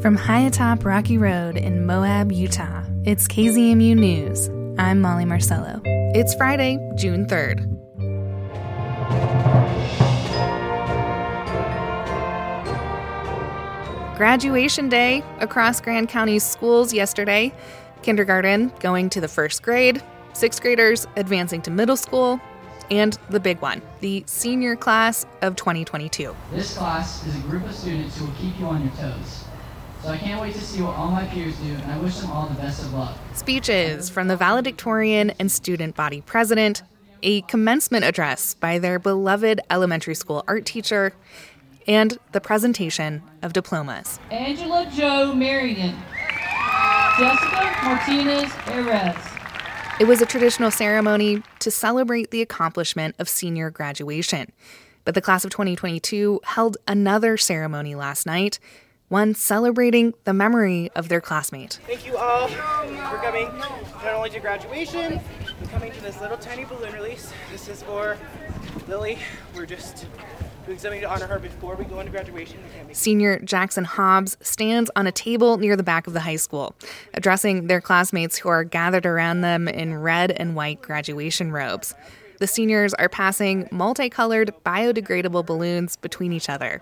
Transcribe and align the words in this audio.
From 0.00 0.16
high 0.16 0.40
atop 0.40 0.86
Rocky 0.86 1.18
Road 1.18 1.58
in 1.58 1.84
Moab, 1.84 2.32
Utah, 2.32 2.84
it's 3.04 3.28
KZMU 3.28 3.94
News. 3.94 4.48
I'm 4.78 5.02
Molly 5.02 5.26
Marcello. 5.26 5.82
It's 5.84 6.34
Friday, 6.36 6.78
June 6.96 7.26
3rd. 7.26 7.66
Graduation 14.16 14.88
day 14.88 15.22
across 15.38 15.82
Grand 15.82 16.08
County's 16.08 16.44
schools 16.44 16.94
yesterday. 16.94 17.52
Kindergarten 18.00 18.72
going 18.80 19.10
to 19.10 19.20
the 19.20 19.28
first 19.28 19.62
grade, 19.62 20.02
sixth 20.32 20.62
graders 20.62 21.06
advancing 21.16 21.60
to 21.60 21.70
middle 21.70 21.96
school, 21.96 22.40
and 22.90 23.18
the 23.28 23.38
big 23.38 23.60
one, 23.60 23.82
the 24.00 24.24
senior 24.26 24.76
class 24.76 25.26
of 25.42 25.56
2022. 25.56 26.34
This 26.52 26.74
class 26.74 27.26
is 27.26 27.36
a 27.36 27.40
group 27.40 27.66
of 27.66 27.74
students 27.74 28.16
who 28.16 28.24
will 28.24 28.32
keep 28.32 28.58
you 28.58 28.64
on 28.64 28.80
your 28.82 28.92
toes. 28.92 29.44
So 30.02 30.08
I 30.08 30.16
can't 30.16 30.40
wait 30.40 30.54
to 30.54 30.60
see 30.62 30.80
what 30.80 30.96
all 30.96 31.10
my 31.10 31.26
peers 31.26 31.54
do, 31.58 31.74
and 31.74 31.92
I 31.92 31.98
wish 31.98 32.16
them 32.16 32.30
all 32.30 32.46
the 32.46 32.54
best 32.54 32.82
of 32.82 32.94
luck. 32.94 33.18
Speeches 33.34 34.08
from 34.08 34.28
the 34.28 34.36
valedictorian 34.36 35.30
and 35.38 35.52
student 35.52 35.94
body 35.94 36.22
president, 36.22 36.82
a 37.22 37.42
commencement 37.42 38.06
address 38.06 38.54
by 38.54 38.78
their 38.78 38.98
beloved 38.98 39.60
elementary 39.68 40.14
school 40.14 40.42
art 40.48 40.64
teacher, 40.64 41.12
and 41.86 42.18
the 42.32 42.40
presentation 42.40 43.22
of 43.42 43.52
diplomas. 43.52 44.18
Angela 44.30 44.90
Joe 44.90 45.34
Marion, 45.34 45.94
Jessica 47.18 47.76
Martinez 47.84 48.50
Perez. 48.52 49.16
It 50.00 50.06
was 50.06 50.22
a 50.22 50.26
traditional 50.26 50.70
ceremony 50.70 51.42
to 51.58 51.70
celebrate 51.70 52.30
the 52.30 52.40
accomplishment 52.40 53.16
of 53.18 53.28
senior 53.28 53.68
graduation. 53.68 54.50
But 55.04 55.14
the 55.14 55.20
class 55.20 55.44
of 55.44 55.50
2022 55.50 56.40
held 56.44 56.78
another 56.88 57.36
ceremony 57.36 57.94
last 57.94 58.24
night 58.24 58.58
one 59.10 59.34
celebrating 59.34 60.14
the 60.22 60.32
memory 60.32 60.88
of 60.94 61.08
their 61.08 61.20
classmate. 61.20 61.80
Thank 61.86 62.06
you 62.06 62.16
all 62.16 62.46
for 62.46 63.18
coming 63.18 63.46
not 63.58 64.14
only 64.14 64.30
to 64.30 64.40
graduation, 64.40 65.20
but 65.58 65.68
coming 65.70 65.92
to 65.92 66.00
this 66.00 66.20
little 66.20 66.38
tiny 66.38 66.64
balloon 66.64 66.92
release. 66.92 67.32
This 67.50 67.68
is 67.68 67.82
for 67.82 68.16
Lily. 68.86 69.18
We're 69.54 69.66
just 69.66 70.06
doing 70.64 70.78
something 70.78 71.00
to 71.00 71.10
honor 71.10 71.26
her 71.26 71.40
before 71.40 71.74
we 71.74 71.84
go 71.86 71.98
into 71.98 72.12
graduation. 72.12 72.60
Senior 72.92 73.40
Jackson 73.40 73.82
Hobbs 73.84 74.36
stands 74.42 74.92
on 74.94 75.08
a 75.08 75.12
table 75.12 75.58
near 75.58 75.74
the 75.74 75.82
back 75.82 76.06
of 76.06 76.12
the 76.12 76.20
high 76.20 76.36
school, 76.36 76.76
addressing 77.12 77.66
their 77.66 77.80
classmates 77.80 78.38
who 78.38 78.48
are 78.48 78.62
gathered 78.62 79.06
around 79.06 79.40
them 79.40 79.66
in 79.66 79.98
red 79.98 80.30
and 80.30 80.54
white 80.54 80.82
graduation 80.82 81.50
robes. 81.50 81.96
The 82.38 82.46
seniors 82.46 82.94
are 82.94 83.08
passing 83.08 83.68
multicolored 83.72 84.54
biodegradable 84.64 85.44
balloons 85.44 85.96
between 85.96 86.32
each 86.32 86.48
other. 86.48 86.80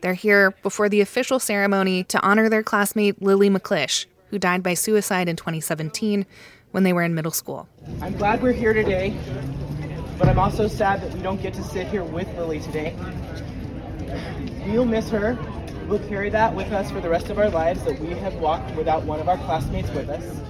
They're 0.00 0.14
here 0.14 0.52
before 0.62 0.88
the 0.88 1.00
official 1.00 1.38
ceremony 1.38 2.04
to 2.04 2.20
honor 2.20 2.48
their 2.48 2.62
classmate 2.62 3.20
Lily 3.20 3.50
McClish, 3.50 4.06
who 4.28 4.38
died 4.38 4.62
by 4.62 4.74
suicide 4.74 5.28
in 5.28 5.36
2017 5.36 6.24
when 6.70 6.84
they 6.84 6.92
were 6.92 7.02
in 7.02 7.14
middle 7.14 7.32
school. 7.32 7.68
I'm 8.00 8.16
glad 8.16 8.42
we're 8.42 8.52
here 8.52 8.72
today, 8.72 9.14
but 10.18 10.28
I'm 10.28 10.38
also 10.38 10.68
sad 10.68 11.02
that 11.02 11.12
we 11.12 11.20
don't 11.20 11.42
get 11.42 11.52
to 11.54 11.62
sit 11.62 11.88
here 11.88 12.04
with 12.04 12.28
Lily 12.36 12.60
today. 12.60 12.96
We'll 14.66 14.86
miss 14.86 15.10
her. 15.10 15.38
We'll 15.86 16.06
carry 16.08 16.30
that 16.30 16.54
with 16.54 16.72
us 16.72 16.90
for 16.90 17.00
the 17.00 17.08
rest 17.08 17.28
of 17.30 17.38
our 17.38 17.50
lives 17.50 17.82
that 17.84 17.98
we 17.98 18.10
have 18.10 18.34
walked 18.36 18.74
without 18.76 19.02
one 19.02 19.20
of 19.20 19.28
our 19.28 19.36
classmates 19.38 19.90
with 19.90 20.08
us. 20.08 20.40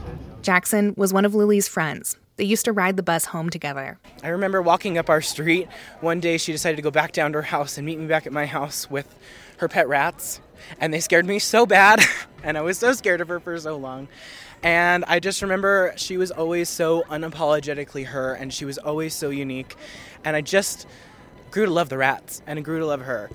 Jackson 0.42 0.94
was 0.96 1.12
one 1.12 1.24
of 1.24 1.34
Lily's 1.34 1.66
friends. 1.66 2.16
They 2.40 2.46
used 2.46 2.64
to 2.64 2.72
ride 2.72 2.96
the 2.96 3.02
bus 3.02 3.26
home 3.26 3.50
together. 3.50 3.98
I 4.22 4.28
remember 4.28 4.62
walking 4.62 4.96
up 4.96 5.10
our 5.10 5.20
street. 5.20 5.68
One 6.00 6.20
day 6.20 6.38
she 6.38 6.52
decided 6.52 6.76
to 6.76 6.82
go 6.82 6.90
back 6.90 7.12
down 7.12 7.32
to 7.32 7.38
her 7.40 7.42
house 7.42 7.76
and 7.76 7.84
meet 7.84 7.98
me 7.98 8.06
back 8.06 8.26
at 8.26 8.32
my 8.32 8.46
house 8.46 8.90
with 8.90 9.14
her 9.58 9.68
pet 9.68 9.86
rats. 9.86 10.40
And 10.80 10.90
they 10.90 11.00
scared 11.00 11.26
me 11.26 11.38
so 11.38 11.66
bad. 11.66 12.00
and 12.42 12.56
I 12.56 12.62
was 12.62 12.78
so 12.78 12.94
scared 12.94 13.20
of 13.20 13.28
her 13.28 13.40
for 13.40 13.58
so 13.60 13.76
long. 13.76 14.08
And 14.62 15.04
I 15.04 15.20
just 15.20 15.42
remember 15.42 15.92
she 15.96 16.16
was 16.16 16.30
always 16.30 16.70
so 16.70 17.02
unapologetically 17.10 18.06
her 18.06 18.32
and 18.32 18.54
she 18.54 18.64
was 18.64 18.78
always 18.78 19.12
so 19.12 19.28
unique. 19.28 19.76
And 20.24 20.34
I 20.34 20.40
just 20.40 20.86
grew 21.50 21.66
to 21.66 21.70
love 21.70 21.90
the 21.90 21.98
rats 21.98 22.40
and 22.46 22.58
I 22.58 22.62
grew 22.62 22.78
to 22.78 22.86
love 22.86 23.02
her. 23.02 23.30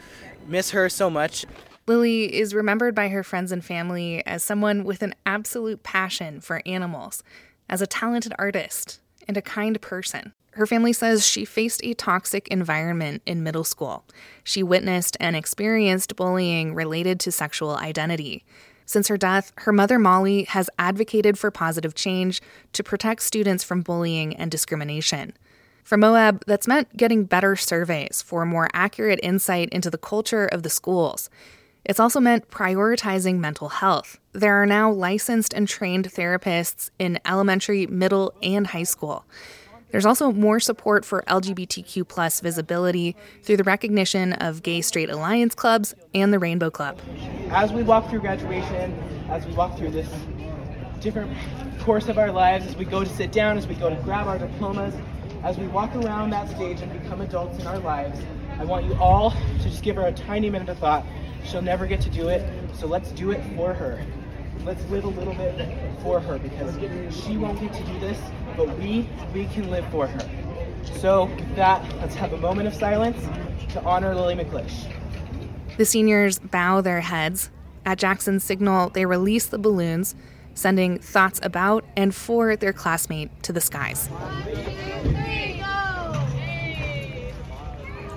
Miss 0.47 0.71
her 0.71 0.89
so 0.89 1.11
much. 1.11 1.45
Lily 1.85 2.33
is 2.33 2.55
remembered 2.55 2.95
by 2.95 3.09
her 3.09 3.21
friends 3.21 3.51
and 3.51 3.63
family 3.63 4.25
as 4.25 4.43
someone 4.43 4.83
with 4.83 5.03
an 5.03 5.13
absolute 5.27 5.83
passion 5.83 6.41
for 6.41 6.63
animals 6.65 7.21
as 7.69 7.81
a 7.81 7.87
talented 7.87 8.33
artist 8.37 8.99
and 9.27 9.37
a 9.37 9.41
kind 9.41 9.79
person. 9.81 10.33
Her 10.51 10.65
family 10.65 10.93
says 10.93 11.27
she 11.27 11.43
faced 11.43 11.83
a 11.83 11.93
toxic 11.93 12.47
environment 12.47 13.21
in 13.25 13.43
middle 13.43 13.65
school. 13.65 14.05
She 14.43 14.63
witnessed 14.63 15.17
and 15.19 15.35
experienced 15.35 16.15
bullying 16.15 16.73
related 16.73 17.19
to 17.21 17.31
sexual 17.31 17.75
identity. 17.75 18.45
Since 18.85 19.09
her 19.09 19.17
death, 19.17 19.51
her 19.57 19.73
mother 19.73 19.99
Molly 19.99 20.43
has 20.43 20.69
advocated 20.79 21.37
for 21.37 21.51
positive 21.51 21.93
change 21.93 22.41
to 22.71 22.83
protect 22.83 23.23
students 23.23 23.63
from 23.63 23.81
bullying 23.81 24.35
and 24.35 24.49
discrimination. 24.49 25.33
For 25.83 25.97
Moab, 25.97 26.43
that's 26.47 26.67
meant 26.67 26.95
getting 26.95 27.25
better 27.25 27.55
surveys 27.55 28.21
for 28.21 28.45
more 28.45 28.69
accurate 28.73 29.19
insight 29.21 29.69
into 29.69 29.89
the 29.89 29.97
culture 29.97 30.45
of 30.45 30.63
the 30.63 30.69
schools. 30.69 31.29
It's 31.85 31.99
also 31.99 32.19
meant 32.19 32.49
prioritizing 32.49 33.37
mental 33.37 33.69
health. 33.69 34.17
There 34.33 34.59
are 34.59 34.65
now 34.65 34.91
licensed 34.91 35.53
and 35.53 35.67
trained 35.67 36.11
therapists 36.11 36.89
in 36.97 37.19
elementary, 37.23 37.85
middle, 37.85 38.33
and 38.41 38.65
high 38.65 38.83
school. 38.83 39.23
There's 39.91 40.05
also 40.05 40.31
more 40.31 40.59
support 40.59 41.05
for 41.05 41.23
LGBTQ 41.27 42.07
plus 42.07 42.39
visibility 42.39 43.15
through 43.43 43.57
the 43.57 43.63
recognition 43.63 44.33
of 44.33 44.63
gay 44.63 44.81
straight 44.81 45.11
alliance 45.11 45.53
clubs 45.53 45.93
and 46.15 46.33
the 46.33 46.39
Rainbow 46.39 46.71
Club. 46.71 46.99
As 47.51 47.71
we 47.71 47.83
walk 47.83 48.09
through 48.09 48.21
graduation, 48.21 48.91
as 49.29 49.45
we 49.45 49.53
walk 49.53 49.77
through 49.77 49.91
this 49.91 50.09
different 51.01 51.37
course 51.81 52.07
of 52.07 52.17
our 52.17 52.31
lives, 52.31 52.65
as 52.65 52.75
we 52.75 52.85
go 52.85 53.03
to 53.03 53.09
sit 53.11 53.31
down, 53.31 53.59
as 53.59 53.67
we 53.67 53.75
go 53.75 53.91
to 53.91 53.95
grab 53.97 54.27
our 54.27 54.39
diplomas, 54.39 54.95
as 55.43 55.55
we 55.59 55.67
walk 55.67 55.95
around 55.95 56.31
that 56.31 56.49
stage 56.49 56.81
and 56.81 56.91
become 56.99 57.21
adults 57.21 57.59
in 57.59 57.67
our 57.67 57.77
lives, 57.77 58.19
I 58.57 58.65
want 58.65 58.85
you 58.85 58.95
all 58.95 59.29
to 59.31 59.63
just 59.63 59.83
give 59.83 59.97
her 59.97 60.07
a 60.07 60.11
tiny 60.11 60.49
minute 60.49 60.69
of 60.69 60.79
thought 60.79 61.05
She'll 61.45 61.61
never 61.61 61.85
get 61.85 62.01
to 62.01 62.09
do 62.09 62.29
it, 62.29 62.43
so 62.75 62.87
let's 62.87 63.11
do 63.11 63.31
it 63.31 63.41
for 63.55 63.73
her. 63.73 64.03
Let's 64.63 64.83
live 64.89 65.03
a 65.03 65.09
little 65.09 65.35
bit 65.35 65.69
for 66.01 66.19
her 66.19 66.39
because 66.39 66.75
she 67.23 67.37
won't 67.37 67.59
get 67.59 67.73
to 67.73 67.83
do 67.83 67.99
this, 67.99 68.19
but 68.57 68.67
we 68.79 69.07
we 69.33 69.45
can 69.45 69.69
live 69.69 69.85
for 69.91 70.07
her. 70.07 70.29
So 70.99 71.25
with 71.25 71.55
that, 71.55 71.83
let's 71.97 72.15
have 72.15 72.33
a 72.33 72.37
moment 72.37 72.67
of 72.67 72.73
silence 72.73 73.21
to 73.73 73.83
honor 73.83 74.15
Lily 74.15 74.35
McClish. 74.35 74.91
The 75.77 75.85
seniors 75.85 76.39
bow 76.39 76.81
their 76.81 77.01
heads. 77.01 77.51
At 77.85 77.99
Jackson's 77.99 78.43
signal, 78.43 78.89
they 78.89 79.05
release 79.05 79.45
the 79.45 79.59
balloons, 79.59 80.15
sending 80.55 80.97
thoughts 80.97 81.39
about 81.43 81.83
and 81.95 82.15
for 82.15 82.55
their 82.55 82.73
classmate 82.73 83.29
to 83.43 83.53
the 83.53 83.61
skies. 83.61 84.09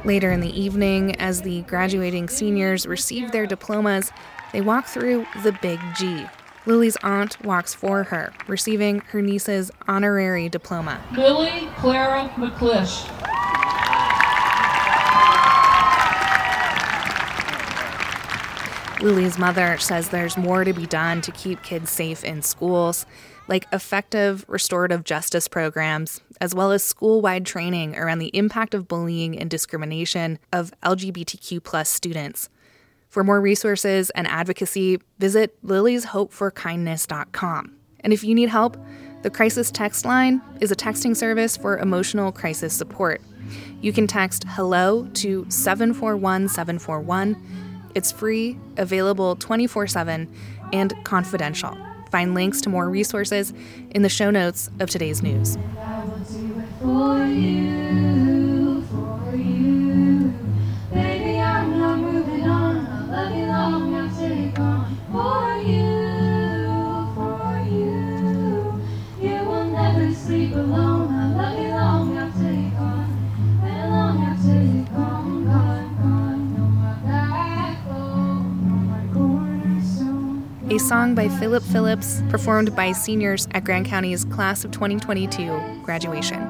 Later 0.09 0.33
in 0.33 0.41
the 0.41 0.59
evening, 0.59 1.17
as 1.17 1.43
the 1.43 1.61
graduating 1.65 2.31
seniors 2.31 2.87
receive 2.87 3.31
their 3.31 3.47
diplomas, 3.47 4.11
they 4.55 4.63
walk 4.63 4.87
through 4.87 5.27
the 5.43 5.53
Big 5.61 5.79
G. 5.99 6.25
Lily's 6.65 6.97
aunt 7.03 7.39
walks 7.45 7.75
for 7.75 8.05
her, 8.05 8.33
receiving 8.47 9.01
her 9.11 9.21
niece's 9.21 9.71
honorary 9.87 10.49
diploma. 10.49 10.99
Lily 11.15 11.69
Clara 11.77 12.31
McClish. 12.37 13.05
Lily's 19.03 19.39
mother 19.39 19.77
says 19.77 20.09
there's 20.09 20.39
more 20.39 20.65
to 20.65 20.73
be 20.73 20.87
done 20.87 21.21
to 21.21 21.31
keep 21.33 21.63
kids 21.63 21.91
safe 21.91 22.25
in 22.25 22.41
schools, 22.41 23.05
like 23.49 23.67
effective 23.73 24.45
restorative 24.49 25.03
justice 25.05 25.49
programs, 25.49 26.21
as 26.41 26.55
well 26.55 26.71
as 26.71 26.85
school 26.85 27.21
wide 27.21 27.45
training 27.45 27.97
around 27.97 28.19
the 28.19 28.31
impact 28.37 28.75
of 28.75 28.87
bullying 28.87 29.37
and 29.39 29.51
discrimination 29.51 30.39
of 30.53 30.73
LGBTQ 30.85 31.65
plus 31.65 31.89
students. 31.89 32.49
For 33.09 33.25
more 33.25 33.41
resources 33.41 34.11
and 34.11 34.29
advocacy, 34.29 35.00
visit 35.19 35.61
lilieshopeforkindness.com. 35.65 37.73
And 38.00 38.12
if 38.12 38.23
you 38.23 38.35
need 38.35 38.50
help, 38.50 38.77
the 39.23 39.31
Crisis 39.31 39.71
Text 39.71 40.05
Line 40.05 40.43
is 40.61 40.71
a 40.71 40.77
texting 40.77 41.17
service 41.17 41.56
for 41.56 41.79
emotional 41.79 42.31
crisis 42.31 42.75
support. 42.75 43.23
You 43.81 43.93
can 43.93 44.06
text 44.06 44.44
HELLO 44.44 45.09
to 45.15 45.47
741 45.49 46.49
741 46.49 47.69
it's 47.94 48.12
free, 48.12 48.59
available 48.77 49.37
24 49.37 49.87
7, 49.87 50.33
and 50.73 50.94
confidential. 51.05 51.77
Find 52.10 52.34
links 52.34 52.60
to 52.62 52.69
more 52.69 52.88
resources 52.88 53.52
in 53.90 54.02
the 54.02 54.08
show 54.08 54.31
notes 54.31 54.70
of 54.81 54.90
today's 54.90 55.22
news. 55.22 55.56
Song 80.79 81.15
by 81.15 81.29
Philip 81.29 81.63
Phillips 81.63 82.23
performed 82.29 82.75
by 82.75 82.93
seniors 82.93 83.47
at 83.53 83.65
Grand 83.65 83.87
County's 83.87 84.25
class 84.25 84.65
of 84.65 84.71
2022 84.71 85.83
graduation. 85.83 86.48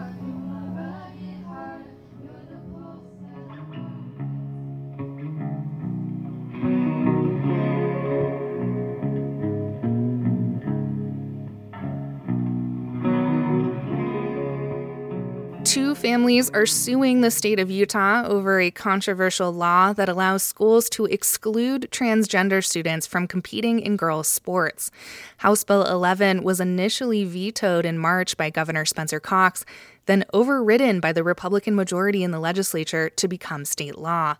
Two 15.78 15.94
families 15.94 16.50
are 16.50 16.66
suing 16.66 17.20
the 17.20 17.30
state 17.30 17.60
of 17.60 17.70
Utah 17.70 18.26
over 18.26 18.58
a 18.58 18.68
controversial 18.68 19.52
law 19.52 19.92
that 19.92 20.08
allows 20.08 20.42
schools 20.42 20.90
to 20.90 21.04
exclude 21.04 21.88
transgender 21.92 22.64
students 22.64 23.06
from 23.06 23.28
competing 23.28 23.78
in 23.78 23.96
girls' 23.96 24.26
sports. 24.26 24.90
House 25.36 25.62
Bill 25.62 25.86
11 25.86 26.42
was 26.42 26.58
initially 26.58 27.24
vetoed 27.24 27.86
in 27.86 27.96
March 27.96 28.36
by 28.36 28.50
Governor 28.50 28.84
Spencer 28.84 29.20
Cox, 29.20 29.64
then 30.06 30.24
overridden 30.34 30.98
by 30.98 31.12
the 31.12 31.22
Republican 31.22 31.76
majority 31.76 32.24
in 32.24 32.32
the 32.32 32.40
legislature 32.40 33.08
to 33.10 33.28
become 33.28 33.64
state 33.64 33.96
law. 33.96 34.34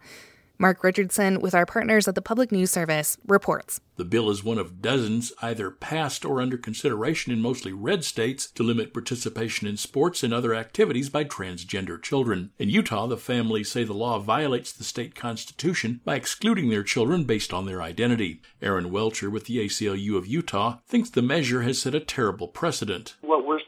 Mark 0.60 0.82
Richardson, 0.82 1.40
with 1.40 1.54
our 1.54 1.64
partners 1.64 2.08
at 2.08 2.16
the 2.16 2.22
Public 2.22 2.50
News 2.50 2.72
Service, 2.72 3.16
reports. 3.26 3.80
The 3.94 4.04
bill 4.04 4.28
is 4.28 4.42
one 4.42 4.58
of 4.58 4.82
dozens 4.82 5.32
either 5.40 5.70
passed 5.70 6.24
or 6.24 6.40
under 6.40 6.56
consideration 6.56 7.32
in 7.32 7.40
mostly 7.40 7.72
red 7.72 8.04
states 8.04 8.50
to 8.52 8.64
limit 8.64 8.92
participation 8.92 9.68
in 9.68 9.76
sports 9.76 10.24
and 10.24 10.34
other 10.34 10.54
activities 10.54 11.10
by 11.10 11.24
transgender 11.24 12.02
children. 12.02 12.50
In 12.58 12.70
Utah, 12.70 13.06
the 13.06 13.16
families 13.16 13.70
say 13.70 13.84
the 13.84 13.92
law 13.92 14.18
violates 14.18 14.72
the 14.72 14.84
state 14.84 15.14
constitution 15.14 16.00
by 16.04 16.16
excluding 16.16 16.70
their 16.70 16.82
children 16.82 17.22
based 17.22 17.52
on 17.52 17.66
their 17.66 17.80
identity. 17.80 18.40
Aaron 18.60 18.90
Welcher 18.90 19.30
with 19.30 19.44
the 19.44 19.58
ACLU 19.58 20.16
of 20.16 20.26
Utah 20.26 20.78
thinks 20.88 21.10
the 21.10 21.22
measure 21.22 21.62
has 21.62 21.80
set 21.80 21.94
a 21.94 22.00
terrible 22.00 22.48
precedent. 22.48 23.14
What 23.20 23.46
we're 23.46 23.60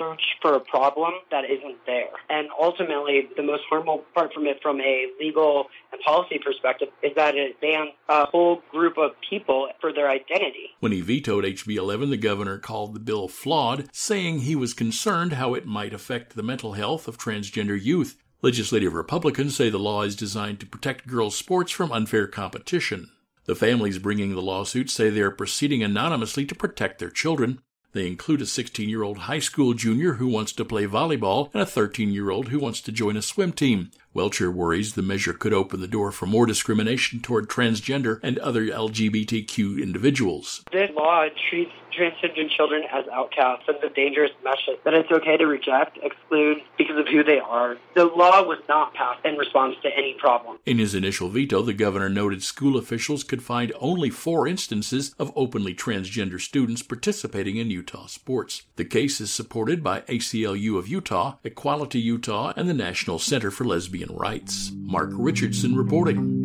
search 0.00 0.22
for 0.40 0.54
a 0.54 0.60
problem 0.60 1.12
that 1.30 1.44
isn't 1.44 1.76
there. 1.86 2.10
And 2.30 2.48
ultimately, 2.58 3.28
the 3.36 3.42
most 3.42 3.62
harmful 3.68 4.04
part 4.14 4.32
from 4.32 4.46
it 4.46 4.58
from 4.62 4.80
a 4.80 5.06
legal 5.20 5.66
and 5.92 6.00
policy 6.00 6.40
perspective 6.42 6.88
is 7.02 7.12
that 7.16 7.34
it 7.36 7.60
bans 7.60 7.90
a 8.08 8.26
whole 8.26 8.62
group 8.70 8.96
of 8.96 9.10
people 9.28 9.68
for 9.80 9.92
their 9.92 10.08
identity. 10.08 10.70
When 10.80 10.92
he 10.92 11.00
vetoed 11.02 11.44
HB 11.44 11.76
11, 11.76 12.10
the 12.10 12.16
governor 12.16 12.58
called 12.58 12.94
the 12.94 13.00
bill 13.00 13.28
flawed, 13.28 13.88
saying 13.92 14.40
he 14.40 14.56
was 14.56 14.72
concerned 14.72 15.34
how 15.34 15.54
it 15.54 15.66
might 15.66 15.92
affect 15.92 16.34
the 16.34 16.42
mental 16.42 16.72
health 16.72 17.06
of 17.06 17.18
transgender 17.18 17.80
youth. 17.80 18.16
Legislative 18.42 18.94
Republicans 18.94 19.54
say 19.54 19.68
the 19.68 19.78
law 19.78 20.02
is 20.02 20.16
designed 20.16 20.60
to 20.60 20.66
protect 20.66 21.06
girls' 21.06 21.36
sports 21.36 21.70
from 21.70 21.92
unfair 21.92 22.26
competition. 22.26 23.10
The 23.44 23.54
families 23.54 23.98
bringing 23.98 24.34
the 24.34 24.40
lawsuit 24.40 24.88
say 24.88 25.10
they 25.10 25.20
are 25.20 25.30
proceeding 25.30 25.82
anonymously 25.82 26.46
to 26.46 26.54
protect 26.54 27.00
their 27.00 27.10
children. 27.10 27.60
They 27.92 28.06
include 28.06 28.40
a 28.40 28.46
16 28.46 28.88
year 28.88 29.02
old 29.02 29.18
high 29.18 29.40
school 29.40 29.74
junior 29.74 30.14
who 30.14 30.28
wants 30.28 30.52
to 30.52 30.64
play 30.64 30.86
volleyball 30.86 31.50
and 31.52 31.62
a 31.62 31.66
13 31.66 32.12
year 32.12 32.30
old 32.30 32.48
who 32.48 32.58
wants 32.58 32.80
to 32.82 32.92
join 32.92 33.16
a 33.16 33.22
swim 33.22 33.52
team. 33.52 33.90
Welcher 34.14 34.50
worries 34.50 34.94
the 34.94 35.02
measure 35.02 35.32
could 35.32 35.52
open 35.52 35.80
the 35.80 35.88
door 35.88 36.12
for 36.12 36.26
more 36.26 36.46
discrimination 36.46 37.20
toward 37.20 37.48
transgender 37.48 38.20
and 38.22 38.38
other 38.38 38.64
LGBTQ 38.66 39.82
individuals. 39.82 40.64
This 40.72 40.90
law 40.96 41.26
treats 41.48 41.72
transgender 41.90 42.48
children 42.50 42.82
as 42.92 43.04
outcasts 43.12 43.64
and 43.68 43.82
a 43.82 43.90
dangerous 43.90 44.30
message 44.44 44.80
that 44.84 44.94
it's 44.94 45.10
okay 45.10 45.36
to 45.36 45.46
reject, 45.46 45.98
exclude 46.02 46.58
because 46.78 46.96
of 46.96 47.08
who 47.08 47.22
they 47.22 47.38
are. 47.38 47.76
The 47.94 48.06
law 48.06 48.42
was 48.42 48.58
not 48.68 48.94
passed 48.94 49.24
in 49.24 49.36
response 49.36 49.76
to 49.82 49.88
any 49.88 50.14
problem. 50.18 50.58
In 50.66 50.78
his 50.78 50.94
initial 50.94 51.28
veto, 51.28 51.62
the 51.62 51.74
governor 51.74 52.08
noted 52.08 52.42
school 52.42 52.76
officials 52.76 53.24
could 53.24 53.42
find 53.42 53.72
only 53.80 54.10
four 54.10 54.46
instances 54.46 55.14
of 55.18 55.32
openly 55.36 55.74
transgender 55.74 56.40
students 56.40 56.82
participating 56.82 57.56
in 57.56 57.70
Utah 57.70 58.06
sports. 58.06 58.62
The 58.76 58.84
case 58.84 59.20
is 59.20 59.30
supported 59.30 59.82
by 59.82 60.00
ACLU 60.02 60.78
of 60.78 60.88
Utah, 60.88 61.36
Equality 61.44 62.00
Utah, 62.00 62.52
and 62.56 62.68
the 62.68 62.74
National 62.74 63.18
Center 63.18 63.50
for 63.50 63.64
Lesbian 63.64 64.14
Rights. 64.14 64.72
Mark 64.74 65.10
Richardson 65.12 65.76
reporting. 65.76 66.39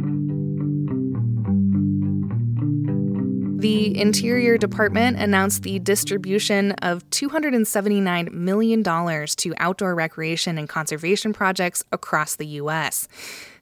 The 3.65 3.99
Interior 3.99 4.59
Department 4.59 5.17
announced 5.17 5.63
the 5.63 5.79
distribution 5.79 6.73
of 6.83 7.03
$279 7.09 8.31
million 8.31 8.83
to 8.83 9.53
outdoor 9.57 9.95
recreation 9.95 10.59
and 10.59 10.69
conservation 10.69 11.33
projects 11.33 11.83
across 11.91 12.35
the 12.35 12.45
U.S. 12.45 13.07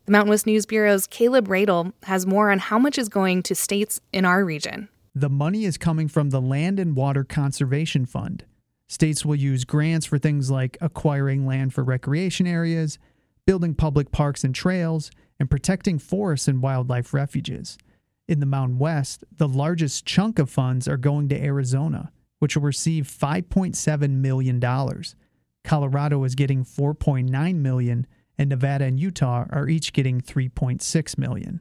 The 0.05 0.11
Mountain 0.11 0.31
West 0.31 0.45
News 0.45 0.65
Bureau's 0.65 1.07
Kaleb 1.07 1.47
Roedel 1.47 1.93
has 2.03 2.25
more 2.25 2.51
on 2.51 2.59
how 2.59 2.77
much 2.77 2.97
is 2.97 3.07
going 3.07 3.43
to 3.43 3.55
states 3.55 4.01
in 4.11 4.25
our 4.25 4.43
region. 4.43 4.89
The 5.15 5.29
money 5.29 5.63
is 5.63 5.77
coming 5.77 6.09
from 6.09 6.31
the 6.31 6.41
Land 6.41 6.81
and 6.81 6.97
Water 6.97 7.23
Conservation 7.23 8.05
Fund. 8.05 8.43
States 8.89 9.23
will 9.23 9.35
use 9.35 9.63
grants 9.63 10.05
for 10.05 10.17
things 10.17 10.51
like 10.51 10.77
acquiring 10.81 11.47
land 11.47 11.73
for 11.73 11.81
recreation 11.81 12.45
areas, 12.45 12.99
building 13.47 13.73
public 13.73 14.11
parks 14.11 14.43
and 14.43 14.53
trails, 14.53 15.11
and 15.39 15.49
protecting 15.49 15.97
forests 15.97 16.49
and 16.49 16.61
wildlife 16.61 17.13
refuges. 17.13 17.77
In 18.27 18.39
the 18.39 18.45
Mountain 18.45 18.79
West, 18.79 19.25
the 19.35 19.47
largest 19.47 20.05
chunk 20.05 20.39
of 20.39 20.49
funds 20.49 20.87
are 20.87 20.97
going 20.97 21.27
to 21.29 21.43
Arizona, 21.43 22.11
which 22.39 22.55
will 22.55 22.63
receive 22.63 23.05
$5.7 23.05 24.09
million. 24.09 24.61
Colorado 25.63 26.23
is 26.23 26.35
getting 26.35 26.63
4.9 26.63 27.55
million, 27.55 28.07
and 28.37 28.49
Nevada 28.49 28.85
and 28.85 28.99
Utah 28.99 29.45
are 29.49 29.67
each 29.67 29.91
getting 29.91 30.21
3.6 30.21 31.17
million. 31.17 31.59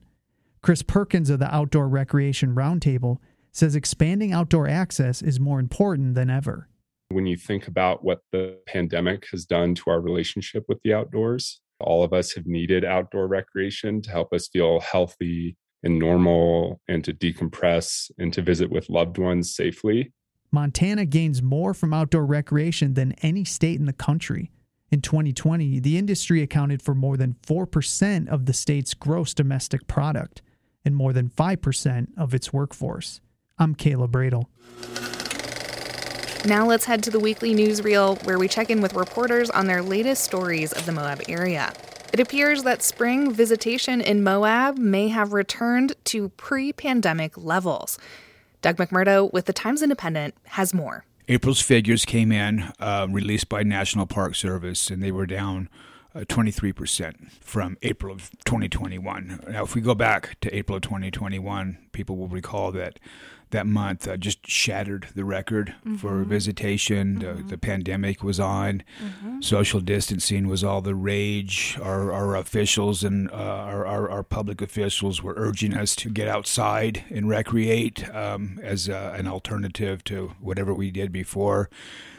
Chris 0.63 0.83
Perkins 0.83 1.31
of 1.31 1.41
the 1.41 1.53
Outdoor 1.53 1.89
Recreation 1.89 2.55
Roundtable 2.55 3.19
says 3.51 3.75
expanding 3.75 4.33
outdoor 4.33 4.69
access 4.69 5.21
is 5.21 5.41
more 5.41 5.59
important 5.59 6.15
than 6.15 6.31
ever. 6.31 6.69
When 7.09 7.27
you 7.27 7.37
think 7.37 7.67
about 7.67 8.05
what 8.05 8.21
the 8.31 8.59
pandemic 8.67 9.27
has 9.33 9.45
done 9.45 9.75
to 9.75 9.91
our 9.91 10.01
relationship 10.01 10.65
with 10.69 10.81
the 10.83 10.95
outdoors, 10.95 11.61
all 11.81 12.05
of 12.05 12.13
us 12.13 12.33
have 12.35 12.47
needed 12.47 12.85
outdoor 12.85 13.27
recreation 13.27 14.01
to 14.03 14.11
help 14.11 14.33
us 14.33 14.49
feel 14.49 14.81
healthy 14.81 15.57
and 15.83 15.99
normal 15.99 16.81
and 16.89 17.05
to 17.05 17.13
decompress 17.13 18.11
and 18.19 18.33
to 18.33 18.43
visit 18.43 18.71
with 18.71 18.89
loved 18.89 19.19
ones 19.19 19.55
safely. 19.55 20.13
Montana 20.51 21.07
gains 21.07 21.43
more 21.43 21.73
from 21.73 21.95
outdoor 21.95 22.27
recreation 22.27 22.95
than 22.95 23.13
any 23.23 23.45
state 23.45 23.81
in 23.81 23.87
the 23.87 23.93
country. 23.93 24.51
In 24.91 25.01
2020, 25.01 25.81
the 25.81 25.97
industry 25.97 26.43
accounted 26.43 26.83
for 26.83 26.95
more 26.95 27.17
than 27.17 27.37
4% 27.47 28.29
of 28.29 28.45
the 28.45 28.53
state's 28.53 28.93
gross 28.93 29.33
domestic 29.33 29.87
product 29.87 30.43
and 30.85 30.95
more 30.95 31.15
than 31.15 31.31
5% 31.31 32.09
of 32.19 32.35
its 32.35 32.53
workforce. 32.53 33.21
I'm 33.59 33.75
Kaleb 33.75 34.13
Roedel. 34.13 34.45
Now 36.45 36.67
let's 36.67 36.85
head 36.85 37.03
to 37.05 37.11
the 37.11 37.21
weekly 37.21 37.55
newsreel 37.55 38.23
where 38.27 38.39
we 38.39 38.49
check 38.49 38.69
in 38.69 38.81
with 38.83 38.95
reporters 38.95 39.49
on 39.49 39.67
their 39.67 39.81
latest 39.81 40.25
stories 40.25 40.73
of 40.73 40.85
the 40.85 40.93
Moab 40.93 41.23
area. 41.29 41.73
It 42.13 42.21
appears 42.21 42.63
that 42.65 42.83
spring 42.83 43.33
visitation 43.33 44.03
in 44.03 44.23
Moab 44.23 44.77
may 44.77 45.09
have 45.09 45.33
returned 45.33 45.95
to 46.05 46.29
pre 46.31 46.71
pandemic 46.71 47.39
levels. 47.39 47.99
Doug 48.61 48.77
McMurdo 48.77 49.33
with 49.33 49.47
the 49.47 49.55
Times 49.55 49.83
Independent 49.83 50.35
has 50.49 50.75
more. 50.75 51.07
April's 51.29 51.63
figures 51.63 52.05
came 52.05 52.31
in, 52.31 52.71
uh, 52.79 53.07
released 53.09 53.49
by 53.49 53.63
National 53.63 54.05
Park 54.05 54.35
Service, 54.35 54.91
and 54.91 55.03
they 55.03 55.11
were 55.11 55.25
down 55.25 55.71
uh, 56.15 56.21
23% 56.21 57.33
from 57.41 57.77
April 57.83 58.15
of 58.15 58.31
2021. 58.45 59.45
Now, 59.49 59.65
if 59.65 59.75
we 59.75 59.81
go 59.81 59.95
back 59.95 60.39
to 60.41 60.55
April 60.55 60.77
of 60.77 60.83
2021, 60.83 61.79
people 61.93 62.17
will 62.17 62.29
recall 62.29 62.73
that 62.73 62.99
that 63.53 63.67
month 63.67 64.09
uh, 64.09 64.17
just 64.17 64.47
shattered 64.47 65.09
the 65.15 65.25
record 65.25 65.75
mm-hmm. 65.81 65.97
for 65.97 66.25
visitation. 66.25 67.19
Mm-hmm. 67.19 67.37
The, 67.37 67.43
the, 67.51 67.59
pandemic 67.59 68.23
was 68.23 68.41
on, 68.41 68.83
mm-hmm. 69.03 69.41
social 69.41 69.81
distancing 69.81 70.49
was 70.49 70.65
all 70.65 70.81
the 70.81 70.95
rage. 70.95 71.79
Our, 71.81 72.13
our 72.13 72.35
officials 72.35 73.05
and 73.05 73.31
uh, 73.31 73.35
our, 73.35 73.87
our, 73.87 74.11
our, 74.11 74.23
public 74.23 74.61
officials 74.61 75.23
were 75.23 75.35
urging 75.37 75.75
us 75.75 75.95
to 75.97 76.11
get 76.11 76.29
outside 76.29 77.05
and 77.11 77.29
recreate 77.29 78.09
um, 78.15 78.59
as 78.63 78.89
uh, 78.89 79.15
an 79.17 79.29
alternative 79.29 80.03
to 80.05 80.33
whatever 80.41 80.75
we 80.75 80.91
did 80.91 81.13
before. 81.13 81.69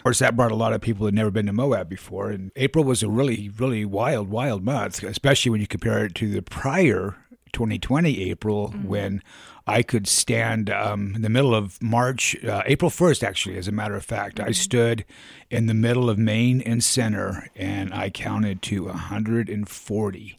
Of 0.04 0.06
course, 0.06 0.20
that 0.20 0.36
brought 0.36 0.52
a 0.52 0.56
lot 0.56 0.74
of 0.74 0.82
people 0.82 1.00
who 1.00 1.06
had 1.06 1.14
never 1.14 1.32
been 1.32 1.46
to 1.46 1.54
Moab 1.54 1.88
before. 1.88 2.30
And 2.30 2.52
April 2.58 2.84
was 2.84 3.04
a 3.04 3.10
really, 3.10 3.48
really 3.48 3.86
wild, 3.86 4.28
wild 4.28 4.62
month, 4.62 5.02
especially 5.02 5.50
when 5.50 5.62
you 5.62 5.66
compare 5.68 6.04
it 6.04 6.14
to 6.16 6.30
the 6.30 6.42
prior 6.42 7.16
2020 7.54 8.30
April 8.30 8.68
mm-hmm. 8.68 8.86
when 8.86 9.24
I 9.66 9.82
could 9.82 10.06
stand 10.06 10.70
um, 10.70 11.16
in 11.16 11.22
the 11.22 11.30
middle 11.30 11.56
of 11.56 11.82
March, 11.82 12.36
uh, 12.44 12.64
April 12.66 12.92
1st, 12.92 13.24
actually, 13.24 13.56
as 13.56 13.70
a 13.70 13.72
matter 13.72 13.96
of 13.96 14.04
fact. 14.04 14.40
Mm-hmm. 14.40 14.50
I 14.50 14.52
stood 14.52 15.06
in 15.50 15.68
the 15.68 15.74
middle 15.74 16.10
of 16.10 16.18
Main 16.18 16.60
and 16.60 16.84
Center 16.84 17.48
and 17.56 17.94
I 17.94 18.10
counted 18.10 18.62
to 18.64 18.88
140 18.88 20.38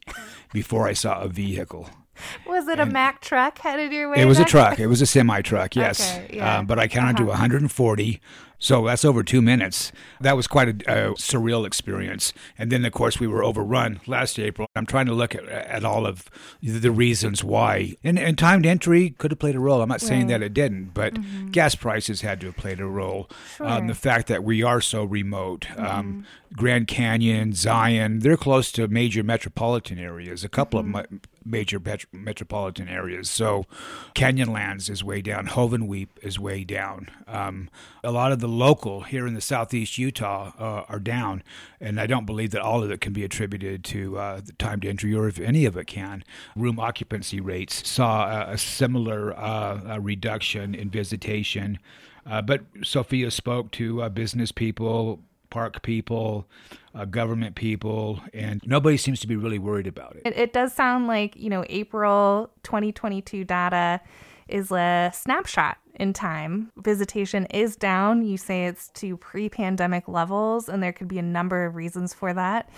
before 0.53 0.87
I 0.87 0.93
saw 0.93 1.21
a 1.21 1.27
vehicle. 1.27 1.89
Was 2.47 2.67
it 2.67 2.79
and 2.79 2.89
a 2.89 2.93
Mack 2.93 3.21
truck 3.21 3.57
headed 3.59 3.91
your 3.91 4.09
way? 4.09 4.21
It 4.21 4.25
was 4.25 4.39
a 4.39 4.45
truck. 4.45 4.79
It 4.79 4.87
was 4.95 5.01
a 5.01 5.05
semi 5.05 5.41
truck, 5.41 5.75
yes. 5.75 6.15
Okay, 6.15 6.37
yeah. 6.37 6.59
uh, 6.59 6.63
but 6.63 6.79
I 6.79 6.87
counted 6.87 7.15
uh-huh. 7.15 7.25
to 7.25 7.29
140 7.29 8.21
So 8.57 8.85
that's 8.85 9.03
over 9.03 9.23
two 9.23 9.41
minutes. 9.41 9.91
That 10.21 10.35
was 10.35 10.47
quite 10.47 10.87
a, 10.87 11.09
a, 11.09 11.13
surreal 11.15 11.67
experience. 11.67 12.33
And 12.57 12.71
then, 12.71 12.85
of 12.85 12.93
course, 12.93 13.19
we 13.19 13.27
were 13.27 13.43
overrun 13.43 13.99
last 14.07 14.39
April. 14.39 14.67
I'm 14.75 14.85
trying 14.85 15.05
to 15.07 15.13
look 15.13 15.35
at, 15.35 15.45
at 15.47 15.83
all 15.83 16.05
of 16.05 16.29
the 16.61 16.91
reasons 16.91 17.43
why. 17.43 17.97
And, 18.03 18.17
and 18.17 18.37
timed 18.37 18.65
entry 18.65 19.11
could 19.11 19.31
have 19.31 19.39
played 19.39 19.55
a 19.55 19.59
role. 19.59 19.81
I'm 19.81 19.89
not 19.89 20.01
saying 20.01 20.27
that 20.27 20.41
it 20.41 20.53
didn't, 20.53 20.93
but 20.93 21.15
mm-hmm. 21.15 21.47
gas 21.47 21.75
prices 21.75 22.21
had 22.21 22.39
to 22.41 22.47
have 22.47 22.57
played 22.57 22.79
a 22.79 22.85
role. 22.85 23.29
Sure. 23.57 23.67
Um, 23.67 23.87
the 23.87 23.95
fact 23.95 24.27
that 24.27 24.43
we 24.43 24.63
are 24.63 24.81
so 24.81 25.03
remote. 25.03 25.67
Um, 25.71 25.77
mm-hmm. 25.77 25.95
Um, 25.95 26.25
Grand 26.53 26.87
Canyon, 26.87 27.53
Zion, 27.53 28.19
they're 28.19 28.37
close 28.37 28.71
to 28.73 28.87
major 28.87 29.23
metropolitan 29.23 29.99
areas, 29.99 30.43
a 30.43 30.49
couple 30.49 30.81
mm-hmm. 30.81 30.95
of 30.95 31.19
major 31.45 31.79
pet- 31.79 32.05
metropolitan 32.11 32.89
areas. 32.89 33.29
So 33.29 33.65
Canyonlands 34.13 34.89
is 34.89 35.03
way 35.03 35.21
down, 35.21 35.47
Hovenweep 35.47 36.09
is 36.21 36.39
way 36.39 36.63
down. 36.63 37.09
Um, 37.27 37.69
a 38.03 38.11
lot 38.11 38.31
of 38.31 38.39
the 38.39 38.47
local 38.47 39.01
here 39.01 39.27
in 39.27 39.33
the 39.33 39.41
southeast 39.41 39.97
Utah 39.97 40.51
uh, 40.57 40.85
are 40.89 40.99
down, 40.99 41.43
and 41.79 41.99
I 41.99 42.07
don't 42.07 42.25
believe 42.25 42.51
that 42.51 42.61
all 42.61 42.83
of 42.83 42.91
it 42.91 43.01
can 43.01 43.13
be 43.13 43.23
attributed 43.23 43.83
to 43.85 44.17
uh, 44.17 44.41
the 44.43 44.53
time 44.53 44.79
to 44.81 44.89
entry, 44.89 45.13
or 45.13 45.27
if 45.27 45.39
any 45.39 45.65
of 45.65 45.77
it 45.77 45.85
can. 45.85 46.23
Room 46.55 46.79
occupancy 46.79 47.39
rates 47.39 47.87
saw 47.87 48.47
a, 48.49 48.53
a 48.53 48.57
similar 48.57 49.37
uh, 49.37 49.81
a 49.87 50.01
reduction 50.01 50.73
in 50.73 50.89
visitation. 50.89 51.79
Uh, 52.25 52.41
but 52.41 52.61
Sophia 52.83 53.29
spoke 53.29 53.71
to 53.71 54.01
uh, 54.01 54.09
business 54.09 54.51
people, 54.51 55.19
park 55.49 55.81
people, 55.81 56.47
uh, 56.93 57.05
government 57.05 57.55
people, 57.55 58.19
and 58.33 58.61
nobody 58.65 58.97
seems 58.97 59.19
to 59.21 59.27
be 59.27 59.35
really 59.35 59.59
worried 59.59 59.87
about 59.87 60.15
it. 60.15 60.23
it. 60.25 60.37
It 60.37 60.53
does 60.53 60.73
sound 60.73 61.07
like, 61.07 61.35
you 61.35 61.49
know, 61.49 61.65
April 61.69 62.51
2022 62.63 63.43
data 63.43 64.01
is 64.47 64.71
a 64.71 65.11
snapshot 65.13 65.77
in 65.95 66.13
time. 66.13 66.71
Visitation 66.77 67.45
is 67.47 67.75
down. 67.75 68.25
You 68.25 68.37
say 68.37 68.65
it's 68.65 68.89
to 68.89 69.17
pre 69.17 69.49
pandemic 69.49 70.07
levels, 70.07 70.69
and 70.69 70.81
there 70.81 70.93
could 70.93 71.07
be 71.07 71.19
a 71.19 71.23
number 71.23 71.65
of 71.65 71.75
reasons 71.75 72.13
for 72.13 72.33
that. 72.33 72.69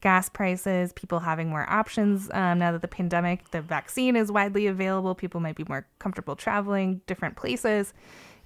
Gas 0.00 0.30
prices, 0.30 0.94
people 0.94 1.18
having 1.18 1.50
more 1.50 1.68
options 1.68 2.30
um, 2.32 2.58
now 2.58 2.72
that 2.72 2.80
the 2.80 2.88
pandemic, 2.88 3.50
the 3.50 3.60
vaccine 3.60 4.16
is 4.16 4.32
widely 4.32 4.66
available, 4.66 5.14
people 5.14 5.40
might 5.40 5.56
be 5.56 5.64
more 5.68 5.86
comfortable 5.98 6.34
traveling 6.34 7.02
different 7.06 7.36
places, 7.36 7.92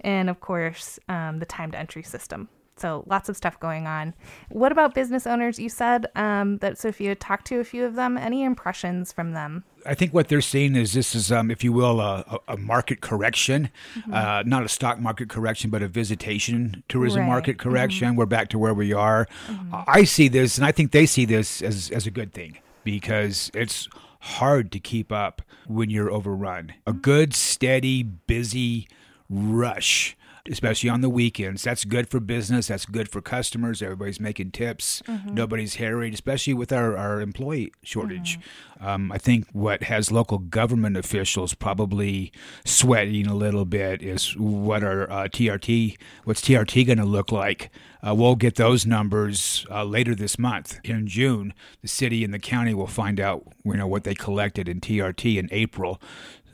and 0.01 0.29
of 0.29 0.41
course, 0.41 0.99
um, 1.09 1.39
the 1.39 1.47
timed 1.47 1.77
entry 1.77 2.03
system 2.03 2.49
so 2.77 3.05
lots 3.07 3.29
of 3.29 3.37
stuff 3.37 3.59
going 3.61 3.87
on. 3.87 4.15
What 4.51 4.73
about 4.73 4.95
business 4.95 5.27
owners? 5.27 5.59
You 5.59 5.69
said 5.69 6.07
um, 6.17 6.59
that 6.59 6.79
Sophia 6.79 7.15
talked 7.15 7.47
to 7.49 7.61
a 7.61 7.65
few 7.65 7.85
of 7.85 7.95
them. 7.95 8.19
Any 8.19 8.43
impressions 8.43 9.13
from 9.13 9.33
them? 9.33 9.65
I 9.87 9.95
think 9.95 10.15
what 10.15 10.29
they're 10.29 10.41
seeing 10.41 10.75
is 10.77 10.93
this 10.93 11.15
is, 11.15 11.31
um, 11.31 11.51
if 11.51 11.63
you 11.63 11.73
will, 11.73 12.01
a, 12.01 12.41
a 12.49 12.57
market 12.57 13.01
correction, 13.01 13.71
mm-hmm. 13.99 14.15
uh, 14.15 14.43
not 14.45 14.65
a 14.65 14.69
stock 14.69 14.99
market 14.99 15.29
correction, 15.29 15.71
but 15.71 15.83
a 15.83 15.89
visitation 15.89 16.83
tourism 16.89 17.23
right. 17.23 17.29
market 17.29 17.59
correction. 17.59 18.09
Mm-hmm. 18.09 18.17
We're 18.17 18.27
back 18.27 18.49
to 18.51 18.59
where 18.59 18.75
we 18.75 18.93
are. 18.93 19.29
Mm-hmm. 19.47 19.75
I 19.87 20.05
see 20.05 20.29
this, 20.29 20.57
and 20.57 20.67
I 20.67 20.73
think 20.73 20.93
they 20.93 21.07
see 21.07 21.27
this 21.27 21.63
as, 21.63 21.91
as 21.91 22.07
a 22.07 22.11
good 22.11 22.33
thing 22.33 22.59
because 22.83 23.51
it's 23.55 23.89
hard 24.21 24.73
to 24.73 24.81
keep 24.81 25.13
up 25.13 25.43
when 25.67 25.91
you're 25.91 26.11
overrun. 26.11 26.73
A 26.87 26.91
mm-hmm. 26.91 27.01
good, 27.01 27.35
steady, 27.35 28.03
busy 28.03 28.89
rush 29.29 30.17
especially 30.51 30.91
on 30.91 31.01
the 31.01 31.09
weekends. 31.09 31.63
That's 31.63 31.85
good 31.85 32.09
for 32.09 32.21
business. 32.21 32.69
That's 32.69 32.85
good 32.85 33.09
for 33.11 33.21
customers. 33.21 33.81
Everybody's 33.81 34.21
making 34.21 34.51
tips. 34.51 35.03
Mm-hmm. 35.07 35.35
Nobody's 35.35 35.77
harried, 35.77 36.13
especially 36.13 36.55
with 36.55 36.73
our, 36.73 36.97
our 36.97 37.21
employee 37.21 37.73
shortage. 37.83 38.39
Mm-hmm. 38.39 38.87
Um, 38.87 39.13
I 39.13 39.19
think 39.19 39.47
what 39.53 39.85
has 39.85 40.13
local 40.13 40.39
government 40.39 40.97
officials 40.97 41.55
probably 41.55 42.33
sweating 42.65 43.27
a 43.27 43.35
little 43.35 43.65
bit 43.65 44.03
is 44.03 44.37
what 44.37 44.85
our 44.85 45.11
uh, 45.11 45.29
TRT, 45.29 45.97
what's 46.25 46.43
TRT 46.43 46.87
going 46.87 46.99
to 46.99 47.05
look 47.05 47.33
like? 47.33 47.71
Uh, 48.07 48.15
we'll 48.15 48.37
get 48.37 48.57
those 48.57 48.85
numbers 48.85 49.65
uh, 49.71 49.83
later 49.83 50.15
this 50.15 50.39
month. 50.39 50.79
In 50.85 51.07
June, 51.07 51.55
the 51.81 51.89
city 51.89 52.23
and 52.23 52.35
the 52.35 52.39
county 52.39 52.75
will 52.75 52.87
find 52.87 53.19
out, 53.19 53.47
you 53.65 53.75
know, 53.75 53.87
what 53.87 54.05
they 54.05 54.15
collected 54.15 54.69
in 54.69 54.81
TRT 54.81 55.39
in 55.39 55.49
April 55.51 56.01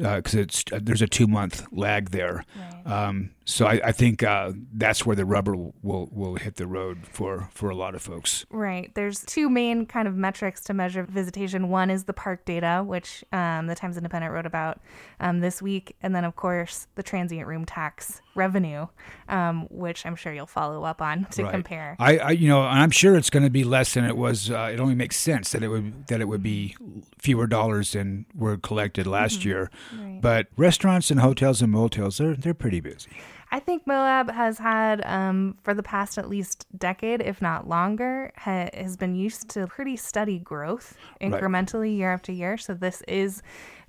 because 0.00 0.34
uh, 0.34 0.40
it's 0.40 0.64
uh, 0.72 0.78
there's 0.82 1.02
a 1.02 1.06
two 1.06 1.26
month 1.26 1.66
lag 1.72 2.10
there. 2.10 2.44
Right. 2.56 2.79
Um, 2.86 3.30
so 3.44 3.66
I, 3.66 3.80
I 3.84 3.92
think 3.92 4.22
uh, 4.22 4.52
that's 4.72 5.04
where 5.04 5.16
the 5.16 5.24
rubber 5.24 5.56
will 5.56 5.74
will 5.82 6.36
hit 6.36 6.56
the 6.56 6.66
road 6.66 7.06
for 7.06 7.48
for 7.52 7.68
a 7.70 7.74
lot 7.74 7.94
of 7.94 8.02
folks. 8.02 8.46
Right. 8.50 8.94
There's 8.94 9.24
two 9.24 9.50
main 9.50 9.86
kind 9.86 10.06
of 10.06 10.14
metrics 10.14 10.62
to 10.64 10.74
measure 10.74 11.02
visitation. 11.02 11.68
One 11.68 11.90
is 11.90 12.04
the 12.04 12.12
park 12.12 12.44
data, 12.44 12.84
which 12.86 13.24
um, 13.32 13.66
the 13.66 13.74
Times 13.74 13.96
Independent 13.96 14.32
wrote 14.32 14.46
about 14.46 14.80
um, 15.18 15.40
this 15.40 15.60
week, 15.60 15.96
and 16.02 16.14
then 16.14 16.24
of 16.24 16.36
course 16.36 16.86
the 16.94 17.02
transient 17.02 17.46
room 17.48 17.64
tax 17.64 18.22
revenue, 18.34 18.86
um, 19.28 19.66
which 19.70 20.06
I'm 20.06 20.16
sure 20.16 20.32
you'll 20.32 20.46
follow 20.46 20.84
up 20.84 21.02
on 21.02 21.26
to 21.32 21.42
right. 21.42 21.52
compare. 21.52 21.96
I, 21.98 22.18
I, 22.18 22.30
you 22.30 22.48
know, 22.48 22.62
I'm 22.62 22.90
sure 22.90 23.16
it's 23.16 23.30
going 23.30 23.42
to 23.42 23.50
be 23.50 23.64
less 23.64 23.94
than 23.94 24.04
it 24.04 24.16
was. 24.16 24.50
Uh, 24.50 24.70
it 24.72 24.80
only 24.80 24.94
makes 24.94 25.16
sense 25.16 25.50
that 25.52 25.62
it 25.62 25.68
would 25.68 26.06
that 26.06 26.20
it 26.20 26.26
would 26.26 26.42
be 26.42 26.76
fewer 27.18 27.46
dollars 27.46 27.92
than 27.92 28.26
were 28.34 28.56
collected 28.56 29.06
last 29.06 29.40
mm-hmm. 29.40 29.48
year. 29.48 29.70
Right. 29.98 30.20
But 30.20 30.46
restaurants 30.56 31.10
and 31.10 31.20
hotels 31.20 31.62
and 31.62 31.72
motels, 31.72 32.18
they're 32.18 32.34
they're 32.34 32.54
pretty 32.54 32.79
busy. 32.80 33.10
I 33.50 33.60
think 33.60 33.86
Moab 33.86 34.30
has 34.30 34.58
had, 34.58 35.04
um, 35.04 35.56
for 35.62 35.74
the 35.74 35.82
past 35.82 36.18
at 36.18 36.28
least 36.28 36.66
decade, 36.76 37.20
if 37.20 37.42
not 37.42 37.68
longer, 37.68 38.32
ha- 38.36 38.70
has 38.74 38.96
been 38.96 39.14
used 39.14 39.48
to 39.50 39.66
pretty 39.66 39.96
steady 39.96 40.38
growth 40.38 40.96
incrementally 41.20 41.80
right. 41.80 41.98
year 41.98 42.12
after 42.12 42.32
year. 42.32 42.56
So 42.56 42.74
this 42.74 43.02
is 43.08 43.42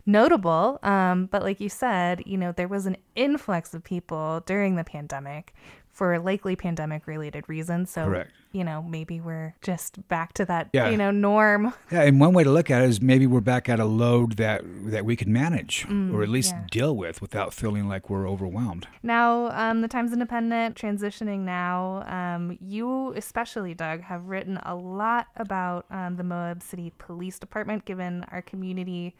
notable. 0.05 0.79
Um, 0.83 1.27
but 1.27 1.43
like 1.43 1.59
you 1.59 1.69
said, 1.69 2.23
you 2.25 2.37
know, 2.37 2.51
there 2.51 2.67
was 2.67 2.85
an 2.85 2.97
influx 3.15 3.73
of 3.73 3.83
people 3.83 4.41
during 4.45 4.75
the 4.75 4.83
pandemic 4.83 5.53
for 5.89 6.17
likely 6.19 6.55
pandemic 6.55 7.07
related 7.07 7.47
reasons. 7.47 7.91
So, 7.91 8.05
Correct. 8.05 8.31
You 8.51 8.63
know, 8.63 8.81
maybe 8.81 9.19
we're 9.19 9.55
just 9.61 10.07
back 10.07 10.33
to 10.33 10.45
that, 10.45 10.69
yeah. 10.73 10.89
you 10.89 10.97
know, 10.97 11.11
norm. 11.11 11.73
Yeah. 11.91 12.03
And 12.03 12.21
one 12.21 12.33
way 12.33 12.43
to 12.45 12.49
look 12.49 12.71
at 12.71 12.81
it 12.83 12.89
is 12.89 13.01
maybe 13.01 13.27
we're 13.27 13.41
back 13.41 13.67
at 13.67 13.79
a 13.79 13.85
load 13.85 14.37
that, 14.37 14.61
that 14.85 15.03
we 15.03 15.17
can 15.17 15.33
manage 15.33 15.85
mm, 15.87 16.13
or 16.13 16.23
at 16.23 16.29
least 16.29 16.53
yeah. 16.53 16.65
deal 16.71 16.95
with 16.95 17.21
without 17.21 17.53
feeling 17.53 17.89
like 17.89 18.09
we're 18.09 18.29
overwhelmed. 18.29 18.87
Now, 19.03 19.51
um, 19.51 19.81
the 19.81 19.89
Times 19.89 20.13
Independent 20.13 20.75
transitioning 20.75 21.39
now, 21.39 22.03
um, 22.07 22.57
you 22.61 23.13
especially, 23.13 23.73
Doug, 23.73 24.01
have 24.01 24.25
written 24.27 24.57
a 24.63 24.73
lot 24.73 25.27
about 25.35 25.85
um, 25.89 26.15
the 26.15 26.23
Moab 26.23 26.63
City 26.63 26.93
Police 26.97 27.39
Department, 27.39 27.83
given 27.83 28.25
our 28.31 28.41
community 28.41 29.15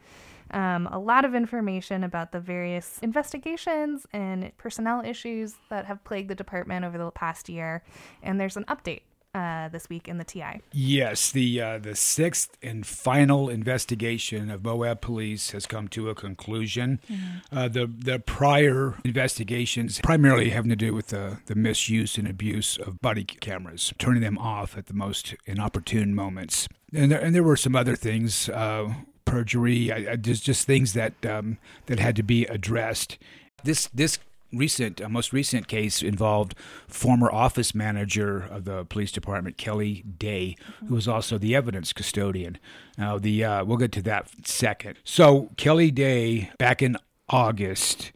um, 0.52 0.86
a 0.90 0.98
lot 0.98 1.24
of 1.24 1.34
information 1.34 2.04
about 2.04 2.32
the 2.32 2.40
various 2.40 2.98
investigations 3.02 4.06
and 4.12 4.56
personnel 4.58 5.02
issues 5.04 5.54
that 5.70 5.86
have 5.86 6.02
plagued 6.04 6.28
the 6.28 6.34
department 6.34 6.84
over 6.84 6.98
the 6.98 7.10
past 7.10 7.48
year. 7.48 7.82
And 8.22 8.40
there's 8.40 8.56
an 8.56 8.64
update 8.64 9.02
uh, 9.34 9.68
this 9.68 9.88
week 9.88 10.08
in 10.08 10.18
the 10.18 10.24
TI. 10.24 10.60
Yes, 10.72 11.30
the 11.30 11.60
uh, 11.60 11.78
the 11.78 11.94
sixth 11.94 12.56
and 12.62 12.86
final 12.86 13.48
investigation 13.48 14.50
of 14.50 14.64
Moab 14.64 15.00
Police 15.00 15.50
has 15.52 15.66
come 15.66 15.88
to 15.88 16.10
a 16.10 16.14
conclusion. 16.14 17.00
Mm-hmm. 17.10 17.56
Uh, 17.56 17.68
the 17.68 17.86
the 17.86 18.18
prior 18.18 18.94
investigations 19.04 20.00
primarily 20.02 20.50
having 20.50 20.70
to 20.70 20.76
do 20.76 20.92
with 20.92 21.08
the, 21.08 21.38
the 21.46 21.54
misuse 21.54 22.18
and 22.18 22.28
abuse 22.28 22.76
of 22.78 23.00
body 23.00 23.24
cameras, 23.24 23.92
turning 23.98 24.22
them 24.22 24.38
off 24.38 24.76
at 24.76 24.86
the 24.86 24.94
most 24.94 25.34
inopportune 25.46 26.14
moments. 26.14 26.68
And 26.92 27.10
there, 27.10 27.20
and 27.20 27.34
there 27.34 27.42
were 27.42 27.56
some 27.56 27.74
other 27.74 27.96
things 27.96 28.48
uh, 28.50 28.92
perjury. 29.24 29.90
I, 29.90 30.12
I, 30.12 30.16
there's 30.16 30.40
just 30.40 30.66
things 30.66 30.92
that 30.92 31.24
um, 31.24 31.58
that 31.86 31.98
had 31.98 32.16
to 32.16 32.22
be 32.22 32.44
addressed. 32.46 33.16
This 33.64 33.88
this 33.94 34.18
recent 34.52 35.00
uh, 35.00 35.08
most 35.08 35.32
recent 35.32 35.68
case 35.68 36.02
involved 36.02 36.54
former 36.88 37.30
office 37.30 37.74
manager 37.74 38.38
of 38.50 38.64
the 38.64 38.84
police 38.84 39.12
department 39.12 39.56
Kelly 39.56 40.02
Day, 40.18 40.56
who 40.86 40.94
was 40.94 41.08
also 41.08 41.38
the 41.38 41.54
evidence 41.54 41.92
custodian. 41.92 42.58
Now 42.98 43.18
the 43.18 43.44
uh, 43.44 43.64
we'll 43.64 43.78
get 43.78 43.92
to 43.92 44.02
that 44.02 44.30
second. 44.46 44.98
So 45.04 45.50
Kelly 45.56 45.90
Day 45.90 46.50
back 46.58 46.82
in 46.82 46.96
August. 47.28 48.12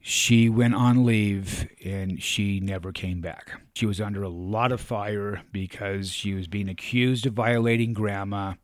She 0.00 0.48
went 0.48 0.74
on 0.74 1.04
leave 1.04 1.68
and 1.84 2.22
she 2.22 2.60
never 2.60 2.92
came 2.92 3.20
back. 3.20 3.60
She 3.74 3.84
was 3.84 4.00
under 4.00 4.22
a 4.22 4.28
lot 4.28 4.72
of 4.72 4.80
fire 4.80 5.42
because 5.52 6.10
she 6.10 6.32
was 6.32 6.46
being 6.46 6.68
accused 6.68 7.26
of 7.26 7.34
violating 7.34 7.92
GRAMA. 7.92 8.56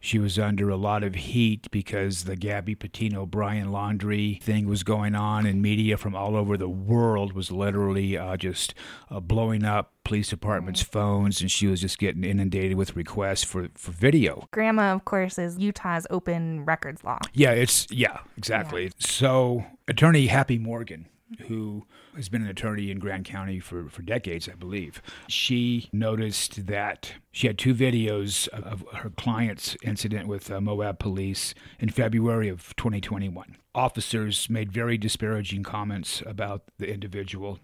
She 0.00 0.18
was 0.18 0.38
under 0.38 0.68
a 0.68 0.76
lot 0.76 1.02
of 1.02 1.14
heat 1.14 1.70
because 1.70 2.24
the 2.24 2.36
Gabby 2.36 2.74
Petito 2.74 3.26
Brian 3.26 3.68
Laundrie 3.68 4.42
thing 4.42 4.66
was 4.68 4.82
going 4.82 5.14
on, 5.14 5.46
and 5.46 5.62
media 5.62 5.96
from 5.96 6.14
all 6.14 6.36
over 6.36 6.56
the 6.56 6.68
world 6.68 7.32
was 7.32 7.50
literally 7.50 8.16
uh, 8.16 8.36
just 8.36 8.74
uh, 9.10 9.20
blowing 9.20 9.64
up 9.64 9.92
police 10.04 10.28
department's 10.28 10.82
phones, 10.82 11.40
and 11.40 11.50
she 11.50 11.66
was 11.66 11.80
just 11.80 11.98
getting 11.98 12.24
inundated 12.24 12.76
with 12.76 12.96
requests 12.96 13.44
for, 13.44 13.68
for 13.74 13.92
video. 13.92 14.48
GRAMA, 14.52 14.94
of 14.94 15.04
course, 15.04 15.38
is 15.38 15.58
Utah's 15.58 16.06
open 16.10 16.64
records 16.64 17.04
law. 17.04 17.18
Yeah, 17.34 17.50
it's, 17.50 17.86
yeah, 17.90 18.18
exactly. 18.36 18.84
Yeah. 18.84 18.90
So, 18.98 19.64
attorney 19.86 20.28
Happy 20.28 20.58
Morgan 20.58 21.08
who 21.46 21.86
has 22.16 22.28
been 22.28 22.42
an 22.42 22.48
attorney 22.48 22.90
in 22.90 22.98
Grand 22.98 23.24
County 23.24 23.60
for, 23.60 23.88
for 23.88 24.02
decades, 24.02 24.48
I 24.48 24.54
believe. 24.54 25.02
She 25.28 25.88
noticed 25.92 26.66
that 26.66 27.12
she 27.32 27.46
had 27.46 27.58
two 27.58 27.74
videos 27.74 28.48
of, 28.48 28.84
her 28.94 29.10
client's 29.10 29.76
incident 29.82 30.26
with 30.26 30.50
uh, 30.50 30.60
Moab 30.60 30.98
police 30.98 31.54
in 31.78 31.90
February 31.90 32.48
of 32.48 32.74
2021. 32.76 33.56
Officers 33.74 34.48
made 34.48 34.72
very 34.72 34.98
disparaging 34.98 35.62
comments 35.62 36.22
about 36.26 36.62
the 36.78 36.92
individual 36.92 37.58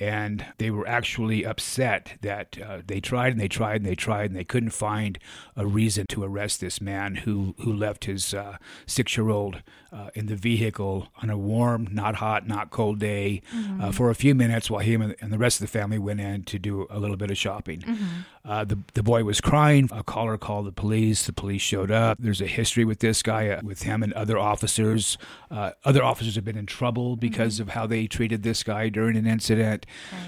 and 0.00 0.44
they 0.58 0.70
were 0.70 0.86
actually 0.88 1.44
upset 1.44 2.14
that 2.20 2.58
uh, 2.60 2.80
they 2.84 3.00
tried 3.00 3.32
and 3.32 3.40
they 3.40 3.48
tried 3.48 3.76
and 3.76 3.86
they 3.86 3.94
tried 3.94 4.30
and 4.30 4.36
they 4.36 4.44
couldn't 4.44 4.70
find 4.70 5.18
a 5.56 5.66
reason 5.66 6.04
to 6.08 6.24
arrest 6.24 6.60
this 6.60 6.80
man 6.80 7.14
who 7.16 7.54
who 7.58 7.72
left 7.72 8.06
his 8.06 8.34
uh, 8.34 8.56
six 8.86 9.16
year 9.16 9.30
old 9.30 9.62
uh, 9.94 10.10
in 10.14 10.26
the 10.26 10.34
vehicle 10.34 11.08
on 11.22 11.30
a 11.30 11.38
warm, 11.38 11.88
not 11.92 12.16
hot, 12.16 12.48
not 12.48 12.70
cold 12.70 12.98
day 12.98 13.40
mm-hmm. 13.54 13.90
for 13.90 14.10
a 14.10 14.14
few 14.14 14.34
minutes 14.34 14.68
while 14.68 14.80
he 14.80 14.94
and 14.94 15.14
the 15.32 15.38
rest 15.38 15.60
of 15.60 15.66
the 15.66 15.78
family 15.78 15.98
went 15.98 16.20
in 16.20 16.42
to 16.42 16.58
do 16.58 16.86
a 16.90 16.98
little 16.98 17.16
bit 17.16 17.30
of 17.30 17.38
shopping. 17.38 17.80
Mm-hmm. 17.80 18.04
Uh, 18.44 18.64
the 18.64 18.78
the 18.94 19.02
boy 19.02 19.22
was 19.22 19.40
crying. 19.40 19.88
A 19.92 20.02
caller 20.02 20.36
called 20.36 20.66
the 20.66 20.72
police. 20.72 21.26
The 21.26 21.32
police 21.32 21.62
showed 21.62 21.92
up. 21.92 22.18
There's 22.20 22.40
a 22.40 22.46
history 22.46 22.84
with 22.84 22.98
this 22.98 23.22
guy, 23.22 23.48
uh, 23.48 23.60
with 23.62 23.82
him 23.82 24.02
and 24.02 24.12
other 24.14 24.36
officers. 24.36 25.16
Uh, 25.50 25.70
other 25.84 26.02
officers 26.02 26.34
have 26.34 26.44
been 26.44 26.58
in 26.58 26.66
trouble 26.66 27.16
because 27.16 27.54
mm-hmm. 27.54 27.62
of 27.62 27.68
how 27.70 27.86
they 27.86 28.08
treated 28.08 28.42
this 28.42 28.64
guy 28.64 28.88
during 28.88 29.16
an 29.16 29.26
incident. 29.26 29.83
Right. 30.12 30.20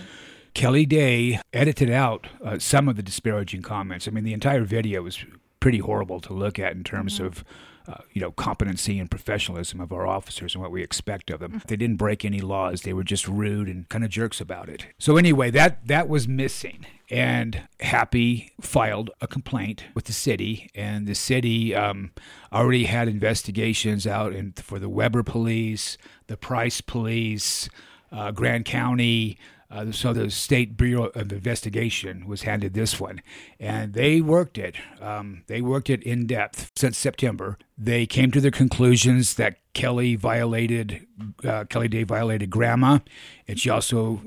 Kelly 0.54 0.86
Day 0.86 1.40
edited 1.52 1.90
out 1.90 2.28
uh, 2.42 2.58
some 2.58 2.88
of 2.88 2.96
the 2.96 3.02
disparaging 3.02 3.62
comments. 3.62 4.08
I 4.08 4.10
mean, 4.10 4.25
the 4.25 4.32
entire 4.32 4.64
video 4.64 5.02
was 5.02 5.22
pretty 5.60 5.78
horrible 5.78 6.20
to 6.20 6.32
look 6.32 6.58
at 6.58 6.72
in 6.72 6.84
terms 6.84 7.16
mm-hmm. 7.16 7.26
of. 7.26 7.44
Uh, 7.88 8.02
you 8.12 8.20
know, 8.20 8.32
competency 8.32 8.98
and 8.98 9.08
professionalism 9.08 9.80
of 9.80 9.92
our 9.92 10.08
officers 10.08 10.56
and 10.56 10.62
what 10.62 10.72
we 10.72 10.82
expect 10.82 11.30
of 11.30 11.38
them. 11.38 11.52
Mm-hmm. 11.52 11.68
They 11.68 11.76
didn't 11.76 11.98
break 11.98 12.25
any 12.25 12.40
laws. 12.40 12.82
They 12.82 12.92
were 12.92 13.04
just 13.04 13.28
rude 13.28 13.68
and 13.68 13.88
kind 13.88 14.02
of 14.02 14.10
jerks 14.10 14.40
about 14.40 14.68
it. 14.68 14.86
So 14.98 15.16
anyway, 15.16 15.52
that 15.52 15.86
that 15.86 16.08
was 16.08 16.26
missing. 16.26 16.84
And 17.08 17.68
Happy 17.78 18.50
filed 18.60 19.12
a 19.20 19.28
complaint 19.28 19.84
with 19.94 20.06
the 20.06 20.12
city, 20.12 20.68
and 20.75 21.06
the 21.06 21.14
city 21.14 21.76
um, 21.76 22.10
already 22.52 22.86
had 22.86 23.06
investigations 23.06 24.04
out 24.04 24.32
in, 24.32 24.50
for 24.54 24.80
the 24.80 24.88
Weber 24.88 25.22
Police, 25.22 25.96
the 26.26 26.36
Price 26.36 26.80
Police, 26.80 27.68
uh, 28.16 28.30
Grand 28.30 28.64
County, 28.64 29.38
uh, 29.70 29.90
so 29.90 30.12
the 30.12 30.30
State 30.30 30.76
Bureau 30.76 31.06
of 31.06 31.32
Investigation 31.32 32.26
was 32.26 32.42
handed 32.42 32.75
this 32.75 33.00
one, 33.00 33.20
and 33.58 33.94
they 33.94 34.20
worked 34.20 34.58
it. 34.58 34.76
Um, 35.00 35.42
they 35.49 35.61
worked 35.61 35.90
it 35.90 36.02
in 36.02 36.26
depth 36.26 36.70
since 36.76 36.96
September. 36.96 37.58
They 37.76 38.06
came 38.06 38.30
to 38.30 38.40
the 38.40 38.50
conclusions 38.50 39.35
that 39.35 39.58
Kelly 39.75 40.14
violated 40.14 41.06
uh, 41.44 41.64
Kelly 41.64 41.88
Day 41.88 42.04
violated 42.04 42.49
GRAMA, 42.50 43.02
and 43.49 43.58
she 43.58 43.68
also 43.68 44.23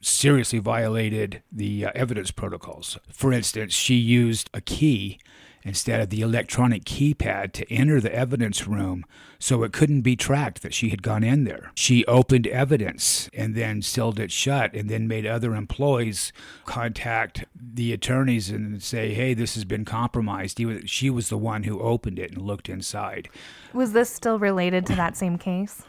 seriously 0.00 0.58
violated 0.58 1.42
the 1.50 1.86
uh, 1.86 1.90
evidence 1.94 2.30
protocols. 2.30 2.98
For 3.10 3.32
instance, 3.32 3.74
she 3.74 3.94
used 3.94 4.48
a 4.54 4.60
key 4.60 5.18
instead 5.64 6.00
of 6.00 6.10
the 6.10 6.20
electronic 6.20 6.84
keypad 6.84 7.52
to 7.52 7.70
enter 7.72 8.00
the 8.00 8.14
evidence 8.14 8.66
room 8.66 9.04
so 9.38 9.62
it 9.62 9.72
couldn't 9.72 10.02
be 10.02 10.14
tracked 10.14 10.62
that 10.62 10.74
she 10.74 10.90
had 10.90 11.02
gone 11.02 11.24
in 11.24 11.44
there. 11.44 11.72
She 11.74 12.04
opened 12.06 12.46
evidence 12.46 13.28
and 13.32 13.54
then 13.54 13.82
sealed 13.82 14.20
it 14.20 14.30
shut 14.30 14.74
and 14.74 14.88
then 14.88 15.08
made 15.08 15.26
other 15.26 15.54
employees 15.54 16.32
contact 16.64 17.44
the 17.54 17.92
attorneys 17.92 18.50
and 18.50 18.82
say, 18.82 19.14
hey, 19.14 19.34
this 19.34 19.54
has 19.54 19.64
been 19.64 19.84
compromised. 19.84 20.60
She 20.86 21.10
was 21.10 21.28
the 21.28 21.38
one 21.38 21.64
who 21.64 21.80
opened 21.80 22.18
it 22.18 22.32
and 22.32 22.42
looked 22.42 22.68
inside. 22.68 23.28
Was 23.72 23.92
this 23.92 24.10
still 24.10 24.38
related 24.38 24.86
to 24.86 24.94
that 24.96 25.16
same 25.16 25.38
case? 25.38 25.82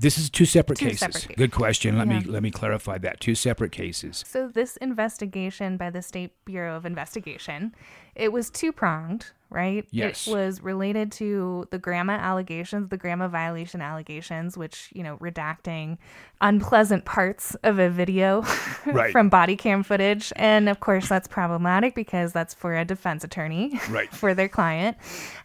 This 0.00 0.16
is 0.16 0.30
two 0.30 0.46
separate 0.46 0.78
two 0.78 0.86
cases. 0.86 1.00
Separate 1.00 1.36
Good 1.36 1.52
question. 1.52 1.98
Let 1.98 2.06
yeah. 2.06 2.20
me 2.20 2.24
let 2.24 2.42
me 2.42 2.50
clarify 2.50 2.96
that. 2.98 3.20
Two 3.20 3.34
separate 3.34 3.70
cases. 3.70 4.24
So 4.26 4.48
this 4.48 4.78
investigation 4.78 5.76
by 5.76 5.90
the 5.90 6.00
State 6.00 6.32
Bureau 6.46 6.74
of 6.74 6.86
Investigation, 6.86 7.74
it 8.20 8.32
was 8.32 8.50
two 8.50 8.72
pronged 8.72 9.32
right? 9.50 9.86
Yes. 9.90 10.26
It 10.26 10.32
was 10.32 10.62
related 10.62 11.10
to 11.12 11.66
the 11.70 11.78
GRAMA 11.78 12.12
allegations, 12.12 12.88
the 12.88 12.96
GRAMA 12.96 13.28
violation 13.28 13.82
allegations, 13.82 14.56
which, 14.56 14.90
you 14.94 15.02
know, 15.02 15.16
redacting 15.18 15.98
unpleasant 16.40 17.04
parts 17.04 17.56
of 17.64 17.78
a 17.78 17.90
video 17.90 18.42
right. 18.86 19.10
from 19.10 19.28
body 19.28 19.56
cam 19.56 19.82
footage. 19.82 20.32
And 20.36 20.68
of 20.68 20.80
course, 20.80 21.08
that's 21.08 21.26
problematic 21.26 21.94
because 21.96 22.32
that's 22.32 22.54
for 22.54 22.76
a 22.76 22.84
defense 22.84 23.24
attorney 23.24 23.78
right. 23.90 24.10
for 24.10 24.34
their 24.34 24.48
client. 24.48 24.96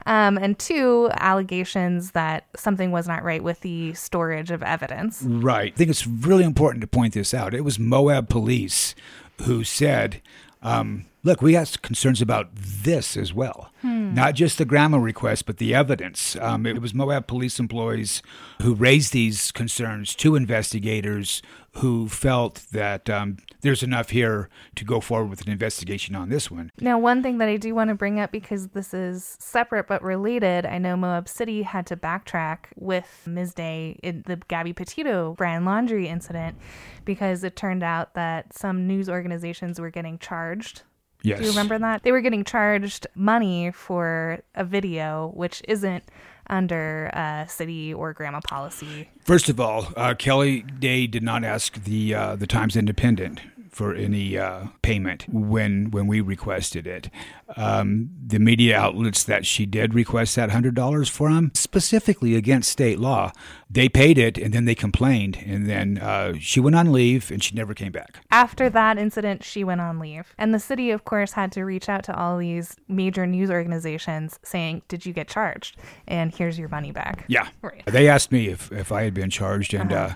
Um, 0.05 0.37
and 0.37 0.57
two, 0.57 1.09
allegations 1.15 2.11
that 2.11 2.45
something 2.55 2.91
was 2.91 3.07
not 3.07 3.23
right 3.23 3.43
with 3.43 3.61
the 3.61 3.93
storage 3.95 4.51
of 4.51 4.61
evidence. 4.61 5.23
Right. 5.23 5.73
I 5.73 5.75
think 5.75 5.89
it's 5.89 6.05
really 6.05 6.43
important 6.43 6.81
to 6.81 6.87
point 6.87 7.15
this 7.15 7.33
out. 7.33 7.55
It 7.55 7.61
was 7.61 7.79
Moab 7.79 8.29
police 8.29 8.93
who 9.41 9.63
said, 9.63 10.21
um, 10.65 11.05
look, 11.23 11.41
we 11.41 11.51
got 11.51 11.81
concerns 11.81 12.21
about 12.21 12.49
this 12.55 13.15
as 13.15 13.33
well. 13.33 13.71
Hmm. 13.81 14.13
Not 14.13 14.35
just 14.35 14.57
the 14.57 14.65
GRAMA 14.65 14.99
request, 14.99 15.45
but 15.45 15.57
the 15.57 15.75
evidence. 15.75 16.35
Um, 16.37 16.65
it 16.65 16.81
was 16.81 16.93
Moab 16.93 17.27
police 17.27 17.59
employees 17.59 18.23
who 18.61 18.73
raised 18.73 19.13
these 19.13 19.51
concerns 19.51 20.15
to 20.15 20.35
investigators 20.35 21.41
who 21.77 22.07
felt 22.07 22.63
that 22.71 23.09
um, 23.09 23.37
there's 23.61 23.83
enough 23.83 24.11
here 24.11 24.49
to 24.75 24.85
go 24.85 25.01
forward 25.01 25.29
with 25.29 25.41
an 25.41 25.51
investigation 25.51 26.15
on 26.15 26.29
this 26.29 26.49
one. 26.49 26.71
Now, 26.79 26.97
one 26.97 27.21
thing 27.21 27.37
that 27.39 27.49
I 27.49 27.57
do 27.57 27.75
want 27.75 27.89
to 27.89 27.95
bring 27.95 28.19
up 28.19 28.31
because 28.31 28.69
this 28.69 28.93
is 28.93 29.35
separate 29.39 29.87
but 29.87 30.01
related, 30.01 30.65
I 30.65 30.77
know 30.77 30.95
Moab 30.95 31.27
City 31.27 31.63
had 31.63 31.85
to 31.87 31.97
backtrack 31.97 32.65
with 32.75 33.23
Ms. 33.25 33.53
Day 33.53 33.99
in 34.03 34.23
the 34.25 34.37
Gabby 34.47 34.73
Petito 34.73 35.35
Brian 35.37 35.65
Laundrie 35.65 36.05
incident 36.05 36.57
because 37.03 37.43
it 37.43 37.55
turned 37.55 37.83
out 37.83 38.13
that 38.13 38.53
some 38.53 38.87
news 38.87 39.09
organizations 39.09 39.79
were 39.79 39.91
getting 39.91 40.17
charged 40.17 40.83
Yes. 41.25 41.39
Do 41.39 41.45
you 41.45 41.49
remember 41.49 41.79
that? 41.79 42.03
They 42.03 42.11
were 42.11 42.21
getting 42.21 42.43
charged 42.43 43.07
money 43.15 43.71
for 43.71 44.41
a 44.53 44.63
video, 44.63 45.31
which 45.33 45.63
isn't 45.67 46.03
under 46.49 47.09
uh, 47.13 47.45
city 47.47 47.93
or 47.93 48.13
GRAMA 48.13 48.41
policy. 48.41 49.09
First 49.23 49.49
of 49.49 49.59
all, 49.59 49.87
uh, 49.95 50.13
Kelly 50.15 50.61
Day 50.61 51.07
did 51.07 51.23
not 51.23 51.43
ask 51.43 51.83
the 51.83 52.13
uh, 52.13 52.35
the 52.35 52.47
Times 52.47 52.75
Independent 52.75 53.41
for 53.75 53.93
any 53.93 54.37
uh, 54.37 54.67
payment 54.81 55.25
when 55.27 55.91
when 55.91 56.07
we 56.07 56.21
requested 56.21 56.87
it. 56.87 57.09
Um, 57.57 58.09
the 58.25 58.39
media 58.39 58.77
outlets 58.77 59.25
that 59.25 59.45
she 59.45 59.65
did 59.65 59.93
request 59.93 60.37
that 60.37 60.49
hundred 60.49 60.75
dollars 60.75 61.09
for 61.09 61.29
them, 61.29 61.51
specifically 61.53 62.37
against 62.37 62.71
state 62.71 62.99
law, 62.99 63.33
they 63.69 63.89
paid 63.89 64.17
it 64.17 64.37
and 64.37 64.53
then 64.53 64.63
they 64.63 64.75
complained, 64.75 65.43
and 65.45 65.69
then 65.69 65.97
uh, 65.97 66.35
she 66.39 66.61
went 66.61 66.77
on 66.77 66.93
leave 66.93 67.29
and 67.29 67.43
she 67.43 67.53
never 67.53 67.73
came 67.73 67.91
back. 67.91 68.19
After 68.31 68.69
that 68.69 68.97
incident, 68.97 69.43
she 69.43 69.65
went 69.65 69.81
on 69.81 69.99
leave, 69.99 70.33
and 70.37 70.53
the 70.53 70.59
city, 70.59 70.91
of 70.91 71.03
course, 71.03 71.33
had 71.33 71.51
to 71.51 71.65
reach 71.65 71.89
out 71.89 72.05
to 72.05 72.17
all 72.17 72.37
these 72.37 72.77
major 72.87 73.27
news 73.27 73.51
organizations 73.51 74.39
saying, 74.41 74.83
"Did 74.87 75.05
you 75.05 75.11
get 75.11 75.27
charged? 75.27 75.75
And 76.07 76.33
here's 76.33 76.57
your 76.57 76.69
money 76.69 76.93
back." 76.93 77.25
Yeah, 77.27 77.49
right. 77.61 77.83
They 77.85 78.07
asked 78.07 78.31
me 78.31 78.47
if 78.47 78.71
if 78.71 78.93
I 78.93 79.03
had 79.03 79.13
been 79.13 79.29
charged, 79.29 79.73
and. 79.73 79.91
Uh-huh. 79.91 80.05
Uh, 80.05 80.13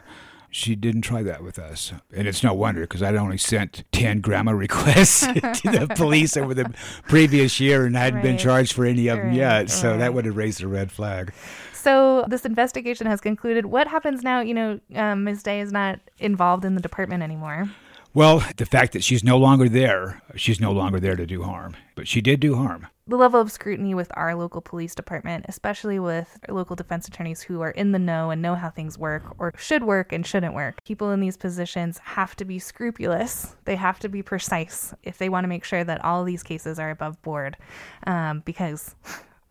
she 0.51 0.75
didn't 0.75 1.01
try 1.01 1.23
that 1.23 1.43
with 1.43 1.59
us. 1.59 1.93
And 2.13 2.27
it's 2.27 2.43
no 2.43 2.53
wonder 2.53 2.81
because 2.81 3.03
I'd 3.03 3.15
only 3.15 3.37
sent 3.37 3.83
10 3.91 4.21
GRAMA 4.21 4.55
requests 4.55 5.21
to 5.27 5.31
the 5.33 5.87
police 5.95 6.37
over 6.37 6.53
the 6.53 6.73
previous 7.07 7.59
year 7.59 7.85
and 7.85 7.97
I 7.97 8.01
hadn't 8.01 8.17
right. 8.17 8.23
been 8.23 8.37
charged 8.37 8.73
for 8.73 8.85
any 8.85 9.07
of 9.07 9.17
them 9.19 9.33
yet. 9.33 9.69
So 9.69 9.91
right. 9.91 9.97
that 9.97 10.13
would 10.13 10.25
have 10.25 10.37
raised 10.37 10.61
a 10.61 10.67
red 10.67 10.91
flag. 10.91 11.33
So 11.73 12.25
this 12.27 12.45
investigation 12.45 13.07
has 13.07 13.21
concluded. 13.21 13.67
What 13.67 13.87
happens 13.87 14.21
now? 14.21 14.41
You 14.41 14.53
know, 14.53 14.79
um, 14.95 15.23
Ms. 15.23 15.43
Day 15.43 15.61
is 15.61 15.71
not 15.71 15.99
involved 16.19 16.65
in 16.65 16.75
the 16.75 16.81
department 16.81 17.23
anymore. 17.23 17.69
Well, 18.13 18.43
the 18.57 18.65
fact 18.65 18.93
that 18.93 19.03
she's 19.03 19.23
no 19.23 19.37
longer 19.37 19.69
there, 19.69 20.21
she's 20.35 20.59
no 20.59 20.71
longer 20.71 20.99
there 20.99 21.15
to 21.15 21.25
do 21.25 21.43
harm, 21.43 21.77
but 21.95 22.07
she 22.07 22.21
did 22.21 22.39
do 22.39 22.55
harm. 22.55 22.87
The 23.09 23.17
level 23.17 23.41
of 23.41 23.51
scrutiny 23.51 23.95
with 23.95 24.11
our 24.13 24.35
local 24.35 24.61
police 24.61 24.93
department, 24.93 25.45
especially 25.49 25.97
with 25.97 26.37
local 26.47 26.75
defense 26.75 27.07
attorneys 27.07 27.41
who 27.41 27.59
are 27.61 27.71
in 27.71 27.91
the 27.91 27.97
know 27.97 28.29
and 28.29 28.39
know 28.39 28.53
how 28.53 28.69
things 28.69 28.99
work 28.99 29.23
or 29.39 29.51
should 29.57 29.81
work 29.81 30.13
and 30.13 30.23
shouldn't 30.23 30.53
work. 30.53 30.83
People 30.83 31.09
in 31.09 31.19
these 31.19 31.35
positions 31.35 31.97
have 32.03 32.35
to 32.35 32.45
be 32.45 32.59
scrupulous. 32.59 33.55
They 33.65 33.77
have 33.77 33.97
to 34.01 34.09
be 34.09 34.21
precise 34.21 34.93
if 35.01 35.17
they 35.17 35.27
want 35.27 35.43
to 35.43 35.47
make 35.47 35.63
sure 35.63 35.83
that 35.83 36.05
all 36.05 36.23
these 36.23 36.43
cases 36.43 36.77
are 36.77 36.91
above 36.91 37.19
board 37.23 37.57
um, 38.05 38.43
because 38.45 38.93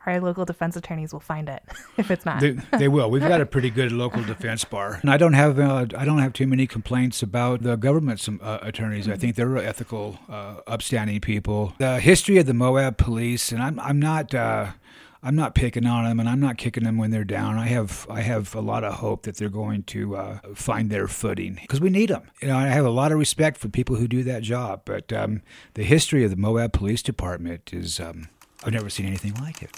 our 0.06 0.20
local 0.20 0.44
defense 0.44 0.76
attorneys 0.76 1.12
will 1.12 1.20
find 1.20 1.48
it 1.48 1.62
if 1.96 2.10
it's 2.10 2.24
not. 2.24 2.40
They, 2.40 2.52
they 2.76 2.88
will. 2.96 3.10
We've 3.10 3.22
got 3.22 3.40
a 3.40 3.46
pretty 3.46 3.70
good 3.70 3.92
local 3.92 4.22
defense 4.22 4.64
bar, 4.64 4.98
and 5.02 5.10
I 5.10 5.16
don't 5.16 5.34
have 5.34 5.58
uh, 5.58 5.86
I 5.96 6.04
don't 6.04 6.18
have 6.18 6.32
too 6.32 6.46
many 6.46 6.66
complaints 6.66 7.22
about 7.22 7.62
the 7.62 7.76
government's 7.76 8.28
uh, 8.28 8.58
attorneys. 8.62 9.04
Mm-hmm. 9.04 9.12
I 9.12 9.16
think 9.16 9.36
they're 9.36 9.56
ethical, 9.58 10.18
uh, 10.28 10.56
upstanding 10.66 11.20
people. 11.20 11.74
The 11.78 12.00
history 12.00 12.38
of 12.38 12.46
the 12.46 12.54
Moab 12.54 12.96
police, 12.96 13.52
and 13.52 13.62
I'm 13.62 13.78
I'm 13.80 13.98
not. 14.00 14.34
Uh, 14.34 14.72
I'm 15.20 15.34
not 15.34 15.56
picking 15.56 15.84
on 15.84 16.04
them, 16.04 16.20
and 16.20 16.28
I'm 16.28 16.38
not 16.38 16.58
kicking 16.58 16.84
them 16.84 16.96
when 16.96 17.10
they're 17.10 17.24
down. 17.24 17.58
I 17.58 17.66
have 17.66 18.06
I 18.08 18.20
have 18.20 18.54
a 18.54 18.60
lot 18.60 18.84
of 18.84 18.94
hope 18.94 19.22
that 19.22 19.36
they're 19.36 19.48
going 19.48 19.82
to 19.84 20.16
uh, 20.16 20.38
find 20.54 20.90
their 20.90 21.08
footing 21.08 21.58
because 21.60 21.80
we 21.80 21.90
need 21.90 22.10
them. 22.10 22.30
You 22.40 22.48
know, 22.48 22.56
I 22.56 22.68
have 22.68 22.84
a 22.84 22.90
lot 22.90 23.10
of 23.10 23.18
respect 23.18 23.58
for 23.58 23.68
people 23.68 23.96
who 23.96 24.06
do 24.06 24.22
that 24.22 24.42
job, 24.42 24.82
but 24.84 25.12
um, 25.12 25.42
the 25.74 25.82
history 25.82 26.22
of 26.22 26.30
the 26.30 26.36
Moab 26.36 26.72
Police 26.72 27.02
Department 27.02 27.74
is 27.74 27.98
um, 27.98 28.28
I've 28.64 28.72
never 28.72 28.90
seen 28.90 29.06
anything 29.06 29.34
like 29.34 29.62
it. 29.62 29.70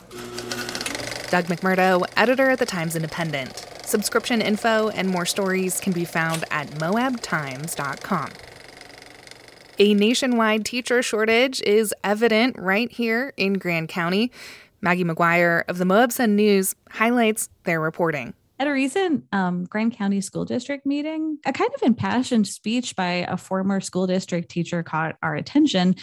Doug 1.31 1.45
McMurdo, 1.45 2.05
editor 2.17 2.51
at 2.51 2.59
the 2.59 2.67
Times 2.67 2.97
Independent. 2.97 3.67
Subscription 3.85 4.41
info 4.41 4.89
and 4.89 5.09
more 5.09 5.27
stories 5.27 5.81
can 5.81 5.93
be 5.93 6.05
found 6.05 6.45
at 6.51 6.69
moabtimes.com. 6.73 8.31
A 9.79 9.95
nationwide 9.95 10.65
teacher 10.65 11.03
shortage 11.03 11.63
is 11.63 11.95
evident 12.05 12.59
right 12.59 12.91
here 12.91 13.33
in 13.37 13.55
Grand 13.55 13.89
County. 13.89 14.31
Maggie 14.81 15.05
McGuire 15.05 15.65
of 15.69 15.79
the 15.79 15.85
Moab 15.85 16.13
Sun 16.13 16.37
News 16.37 16.75
highlights 16.91 17.49
their 17.65 17.81
reporting. 17.81 18.35
At 18.59 18.67
a 18.67 18.73
recent 18.73 19.25
um, 19.33 19.65
Grand 19.65 19.97
County 19.97 20.21
School 20.21 20.45
District 20.45 20.85
meeting, 20.85 21.39
a 21.47 21.53
kind 21.53 21.71
of 21.75 21.83
impassioned 21.83 22.47
speech 22.47 22.95
by 22.95 23.27
a 23.29 23.37
former 23.37 23.81
school 23.81 24.07
district 24.07 24.51
teacher 24.51 24.83
caught 24.83 25.17
our 25.23 25.35
attention. 25.35 25.97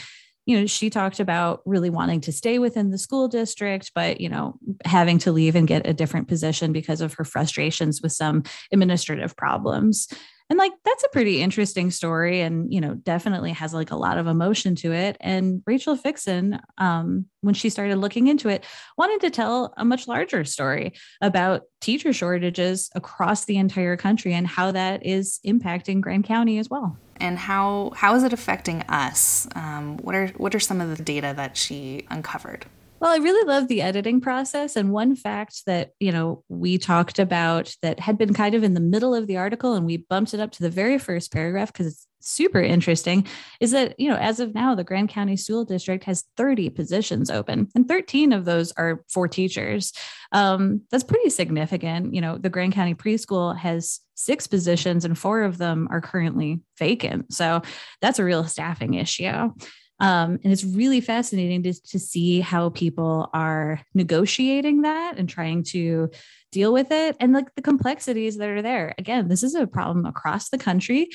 You 0.48 0.60
know, 0.60 0.66
she 0.66 0.90
talked 0.90 1.20
about 1.20 1.62
really 1.66 1.92
wanting 1.92 2.22
to 2.22 2.32
stay 2.32 2.58
within 2.58 2.90
the 2.90 2.98
school 2.98 3.28
district, 3.28 3.92
but, 3.94 4.20
you 4.20 4.30
know, 4.30 4.56
having 4.84 5.20
to 5.20 5.32
leave 5.32 5.56
and 5.56 5.68
get 5.68 5.86
a 5.86 5.94
different 5.94 6.28
position 6.28 6.74
because 6.74 7.02
of 7.02 7.14
her 7.14 7.24
frustrations 7.24 8.02
with 8.02 8.14
some 8.14 8.44
administrative 8.72 9.36
problems 9.36 10.08
and 10.50 10.58
like 10.58 10.72
that's 10.86 11.04
a 11.04 11.10
pretty 11.10 11.42
interesting 11.42 11.92
story 11.92 12.42
and 12.42 12.74
you 12.74 12.80
know 12.80 12.94
definitely 12.94 13.52
has 13.52 13.74
like 13.74 13.92
a 13.92 13.96
lot 13.96 14.18
of 14.18 14.28
emotion 14.28 14.76
to 14.76 14.94
it. 14.94 15.18
And 15.20 15.62
Rachel 15.66 15.98
Fixsen 15.98 16.60
um, 16.78 17.26
when 17.42 17.54
she 17.54 17.70
started 17.70 17.98
looking 17.98 18.28
into 18.28 18.50
it 18.50 18.64
wanted 18.98 19.22
to 19.22 19.30
tell 19.30 19.74
a 19.78 19.84
much 19.84 20.08
larger 20.08 20.46
story 20.46 20.94
about 21.22 21.64
teacher 21.82 22.14
shortages 22.14 22.90
across 22.96 23.46
the 23.46 23.58
entire 23.58 23.98
country 23.98 24.34
and 24.34 24.48
how 24.48 24.72
that 24.72 25.06
is 25.06 25.40
impacting 25.46 26.02
Grand 26.02 26.24
County 26.24 26.58
as 26.60 26.70
well. 26.70 26.98
And 27.18 27.38
how 27.38 27.92
how 27.96 28.16
is 28.16 28.24
it 28.24 28.32
affecting 28.32 28.84
us? 28.84 29.48
Um, 29.56 29.98
what 29.98 30.16
are 30.16 30.28
what 30.38 30.56
are 30.56 30.60
some 30.60 30.80
of 30.80 30.96
the 30.96 31.04
data 31.04 31.34
that 31.36 31.58
she 31.58 32.06
uncovered 32.10 32.66
well, 33.00 33.12
I 33.12 33.18
really 33.18 33.48
love 33.48 33.68
the 33.68 33.82
editing 33.82 34.22
process. 34.22 34.76
And 34.76 34.92
one 34.92 35.16
fact 35.16 35.66
that, 35.66 35.92
you 36.00 36.12
know, 36.12 36.44
we 36.50 36.78
talked 36.78 37.20
about 37.20 37.76
that 37.82 38.00
had 38.00 38.18
been 38.18 38.34
kind 38.34 38.56
of 38.56 38.64
in 38.64 38.74
the 38.74 38.80
middle 38.80 39.14
of 39.14 39.28
the 39.28 39.38
article 39.38 39.74
and 39.74 39.86
we 39.86 39.98
bumped 39.98 40.34
it 40.34 40.40
up 40.40 40.52
to 40.54 40.64
the 40.64 40.70
very 40.70 40.98
first 40.98 41.32
paragraph 41.32 41.72
because 41.72 41.88
it's 41.88 42.08
super 42.20 42.60
interesting 42.60 43.28
is 43.60 43.72
that, 43.72 44.00
you 44.00 44.10
know, 44.10 44.18
as 44.18 44.40
of 44.40 44.56
now, 44.56 44.74
the 44.74 44.84
Grand 44.84 45.10
County 45.10 45.38
School 45.38 45.64
District 45.64 46.04
has 46.06 46.24
30 46.38 46.72
positions 46.72 47.30
open 47.30 47.70
and 47.76 47.88
13 47.88 48.34
of 48.34 48.46
those 48.46 48.72
are 48.74 49.04
for 49.10 49.28
teachers. 49.28 49.94
Um, 50.32 50.82
that's 50.92 51.04
pretty 51.04 51.30
significant. 51.30 52.16
You 52.16 52.22
know, 52.22 52.38
the 52.38 52.50
Grand 52.50 52.74
County 52.74 52.96
Preschool 52.96 53.56
has 53.58 54.00
six 54.16 54.48
positions 54.48 55.06
and 55.06 55.18
four 55.18 55.44
of 55.44 55.60
them 55.60 55.88
are 55.92 56.02
currently 56.02 56.62
vacant. 56.80 57.32
So 57.32 57.62
that's 58.02 58.18
a 58.18 58.24
real 58.24 58.44
staffing 58.46 58.96
issue. 58.96 59.52
Um, 60.00 60.40
and 60.44 60.54
it's 60.54 60.64
really 60.64 61.02
fascinating 61.02 61.64
to, 61.64 61.74
to 61.74 62.00
see 62.00 62.40
how 62.40 62.70
people 62.70 63.30
are 63.34 63.82
negotiating 63.94 64.82
that 64.82 65.16
and 65.18 65.28
trying 65.28 65.64
to 65.64 66.12
deal 66.52 66.72
with 66.72 66.92
it 66.92 67.18
and 67.20 67.34
like 67.34 67.54
the 67.56 67.62
complexities 67.62 68.38
that 68.38 68.50
are 68.50 68.62
there. 68.62 68.94
Again, 68.98 69.28
this 69.28 69.44
is 69.44 69.56
a 69.56 69.68
problem 69.68 70.06
across 70.06 70.50
the 70.50 70.58
country. 70.58 71.10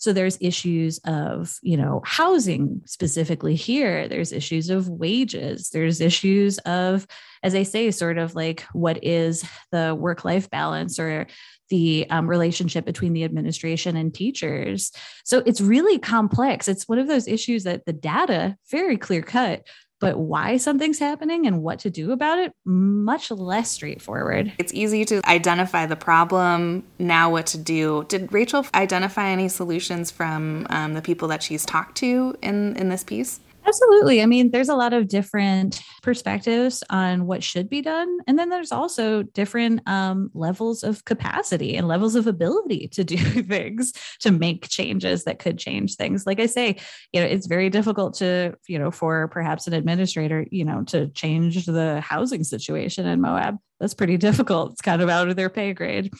So 0.00 0.12
there's 0.12 0.38
issues 0.40 1.00
of, 1.04 1.58
you 1.60 1.76
know, 1.76 2.02
housing 2.04 2.82
specifically 2.86 3.56
here. 3.56 4.06
There's 4.06 4.32
issues 4.32 4.70
of 4.70 4.88
wages. 4.88 5.70
There's 5.70 6.00
issues 6.00 6.58
of, 6.58 7.04
as 7.42 7.56
I 7.56 7.64
say, 7.64 7.90
sort 7.90 8.16
of 8.16 8.36
like 8.36 8.64
what 8.72 9.02
is 9.02 9.44
the 9.72 9.96
work 9.98 10.24
life 10.24 10.48
balance 10.50 11.00
or 11.00 11.26
the 11.68 12.06
um, 12.10 12.28
relationship 12.28 12.84
between 12.84 13.12
the 13.12 13.24
administration 13.24 13.96
and 13.96 14.14
teachers. 14.14 14.92
So 15.24 15.42
it's 15.46 15.60
really 15.60 15.98
complex. 15.98 16.68
It's 16.68 16.88
one 16.88 16.98
of 16.98 17.08
those 17.08 17.28
issues 17.28 17.64
that 17.64 17.84
the 17.84 17.92
data 17.92 18.56
very 18.70 18.96
clear 18.96 19.22
cut, 19.22 19.66
but 20.00 20.18
why 20.18 20.56
something's 20.56 20.98
happening 20.98 21.46
and 21.46 21.62
what 21.62 21.80
to 21.80 21.90
do 21.90 22.12
about 22.12 22.38
it 22.38 22.52
much 22.64 23.30
less 23.30 23.70
straightforward 23.70 24.52
it's 24.58 24.72
easy 24.72 25.04
to 25.04 25.20
identify 25.26 25.86
the 25.86 25.96
problem 25.96 26.82
now 26.98 27.30
what 27.30 27.46
to 27.46 27.58
do 27.58 28.04
did 28.08 28.32
rachel 28.32 28.64
identify 28.74 29.28
any 29.28 29.48
solutions 29.48 30.10
from 30.10 30.66
um, 30.70 30.94
the 30.94 31.02
people 31.02 31.28
that 31.28 31.42
she's 31.42 31.64
talked 31.64 31.96
to 31.96 32.36
in 32.42 32.76
in 32.76 32.88
this 32.88 33.04
piece 33.04 33.40
Absolutely. 33.68 34.22
I 34.22 34.26
mean, 34.26 34.50
there's 34.50 34.70
a 34.70 34.74
lot 34.74 34.94
of 34.94 35.08
different 35.08 35.82
perspectives 36.02 36.82
on 36.88 37.26
what 37.26 37.44
should 37.44 37.68
be 37.68 37.82
done. 37.82 38.08
And 38.26 38.38
then 38.38 38.48
there's 38.48 38.72
also 38.72 39.22
different 39.22 39.86
um, 39.86 40.30
levels 40.32 40.82
of 40.82 41.04
capacity 41.04 41.76
and 41.76 41.86
levels 41.86 42.14
of 42.14 42.26
ability 42.26 42.88
to 42.92 43.04
do 43.04 43.16
things, 43.42 43.92
to 44.20 44.30
make 44.30 44.70
changes 44.70 45.24
that 45.24 45.38
could 45.38 45.58
change 45.58 45.96
things. 45.96 46.24
Like 46.24 46.40
I 46.40 46.46
say, 46.46 46.78
you 47.12 47.20
know, 47.20 47.26
it's 47.26 47.46
very 47.46 47.68
difficult 47.68 48.14
to, 48.14 48.54
you 48.68 48.78
know, 48.78 48.90
for 48.90 49.28
perhaps 49.28 49.66
an 49.66 49.74
administrator, 49.74 50.46
you 50.50 50.64
know, 50.64 50.84
to 50.84 51.08
change 51.08 51.66
the 51.66 52.00
housing 52.00 52.44
situation 52.44 53.06
in 53.06 53.20
Moab. 53.20 53.58
That's 53.80 53.94
pretty 53.94 54.16
difficult. 54.28 54.72
It's 54.72 54.80
kind 54.80 55.02
of 55.02 55.10
out 55.10 55.28
of 55.28 55.36
their 55.36 55.50
pay 55.50 55.74
grade. 55.74 56.10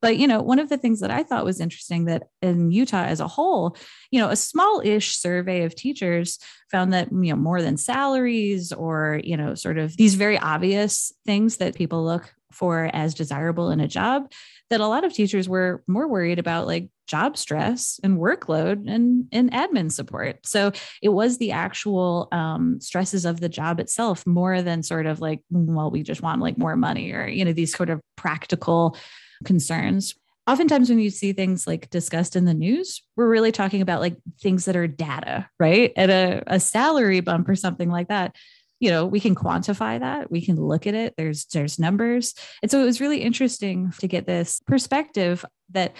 But, 0.00 0.16
you 0.16 0.26
know, 0.26 0.40
one 0.40 0.58
of 0.58 0.68
the 0.68 0.78
things 0.78 1.00
that 1.00 1.10
I 1.10 1.22
thought 1.22 1.44
was 1.44 1.60
interesting 1.60 2.04
that 2.04 2.24
in 2.40 2.70
Utah 2.70 3.04
as 3.04 3.20
a 3.20 3.28
whole, 3.28 3.76
you 4.10 4.20
know, 4.20 4.28
a 4.28 4.36
small 4.36 4.80
ish 4.84 5.16
survey 5.16 5.64
of 5.64 5.74
teachers 5.74 6.38
found 6.70 6.92
that, 6.92 7.10
you 7.10 7.30
know, 7.30 7.36
more 7.36 7.62
than 7.62 7.76
salaries 7.76 8.72
or, 8.72 9.20
you 9.24 9.36
know, 9.36 9.54
sort 9.54 9.78
of 9.78 9.96
these 9.96 10.14
very 10.14 10.38
obvious 10.38 11.12
things 11.26 11.56
that 11.56 11.74
people 11.74 12.04
look 12.04 12.32
for 12.52 12.90
as 12.92 13.14
desirable 13.14 13.70
in 13.70 13.80
a 13.80 13.88
job, 13.88 14.30
that 14.70 14.80
a 14.80 14.86
lot 14.86 15.04
of 15.04 15.12
teachers 15.12 15.48
were 15.48 15.82
more 15.86 16.08
worried 16.08 16.38
about 16.38 16.66
like 16.66 16.88
job 17.06 17.36
stress 17.36 17.98
and 18.02 18.18
workload 18.18 18.88
and, 18.88 19.26
and 19.32 19.50
admin 19.52 19.90
support. 19.90 20.46
So 20.46 20.72
it 21.02 21.08
was 21.08 21.38
the 21.38 21.52
actual 21.52 22.28
um, 22.32 22.80
stresses 22.80 23.24
of 23.24 23.40
the 23.40 23.48
job 23.48 23.80
itself 23.80 24.26
more 24.26 24.62
than 24.62 24.82
sort 24.82 25.06
of 25.06 25.20
like, 25.20 25.40
well, 25.50 25.90
we 25.90 26.02
just 26.02 26.22
want 26.22 26.42
like 26.42 26.58
more 26.58 26.76
money 26.76 27.12
or, 27.12 27.26
you 27.26 27.44
know, 27.44 27.52
these 27.52 27.74
sort 27.74 27.90
of 27.90 28.00
practical 28.16 28.96
concerns. 29.44 30.14
Oftentimes, 30.46 30.88
when 30.88 30.98
you 30.98 31.10
see 31.10 31.32
things 31.32 31.66
like 31.66 31.90
discussed 31.90 32.34
in 32.34 32.46
the 32.46 32.54
news, 32.54 33.02
we're 33.16 33.28
really 33.28 33.52
talking 33.52 33.82
about 33.82 34.00
like 34.00 34.16
things 34.40 34.64
that 34.64 34.76
are 34.76 34.86
data, 34.86 35.48
right? 35.60 35.92
At 35.96 36.08
a, 36.08 36.42
a 36.46 36.60
salary 36.60 37.20
bump 37.20 37.48
or 37.48 37.54
something 37.54 37.90
like 37.90 38.08
that, 38.08 38.34
you 38.80 38.90
know, 38.90 39.04
we 39.04 39.20
can 39.20 39.34
quantify 39.34 40.00
that. 40.00 40.30
We 40.30 40.40
can 40.40 40.56
look 40.56 40.86
at 40.86 40.94
it. 40.94 41.14
There's 41.16 41.46
there's 41.46 41.78
numbers. 41.78 42.34
And 42.62 42.70
so 42.70 42.80
it 42.80 42.84
was 42.84 43.00
really 43.00 43.22
interesting 43.22 43.92
to 43.98 44.08
get 44.08 44.26
this 44.26 44.60
perspective 44.66 45.44
that 45.70 45.94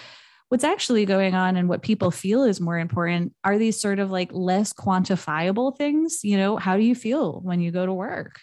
what's 0.49 0.63
actually 0.63 1.05
going 1.05 1.35
on 1.35 1.55
and 1.55 1.69
what 1.69 1.83
people 1.83 2.11
feel 2.11 2.43
is 2.43 2.59
more 2.59 2.77
important 2.77 3.33
are 3.43 3.57
these 3.57 3.79
sort 3.79 3.99
of 3.99 4.11
like 4.11 4.29
less 4.33 4.73
quantifiable 4.73 5.75
things 5.77 6.21
you 6.23 6.37
know 6.37 6.57
how 6.57 6.75
do 6.75 6.83
you 6.83 6.95
feel 6.95 7.39
when 7.41 7.61
you 7.61 7.71
go 7.71 7.85
to 7.85 7.93
work 7.93 8.39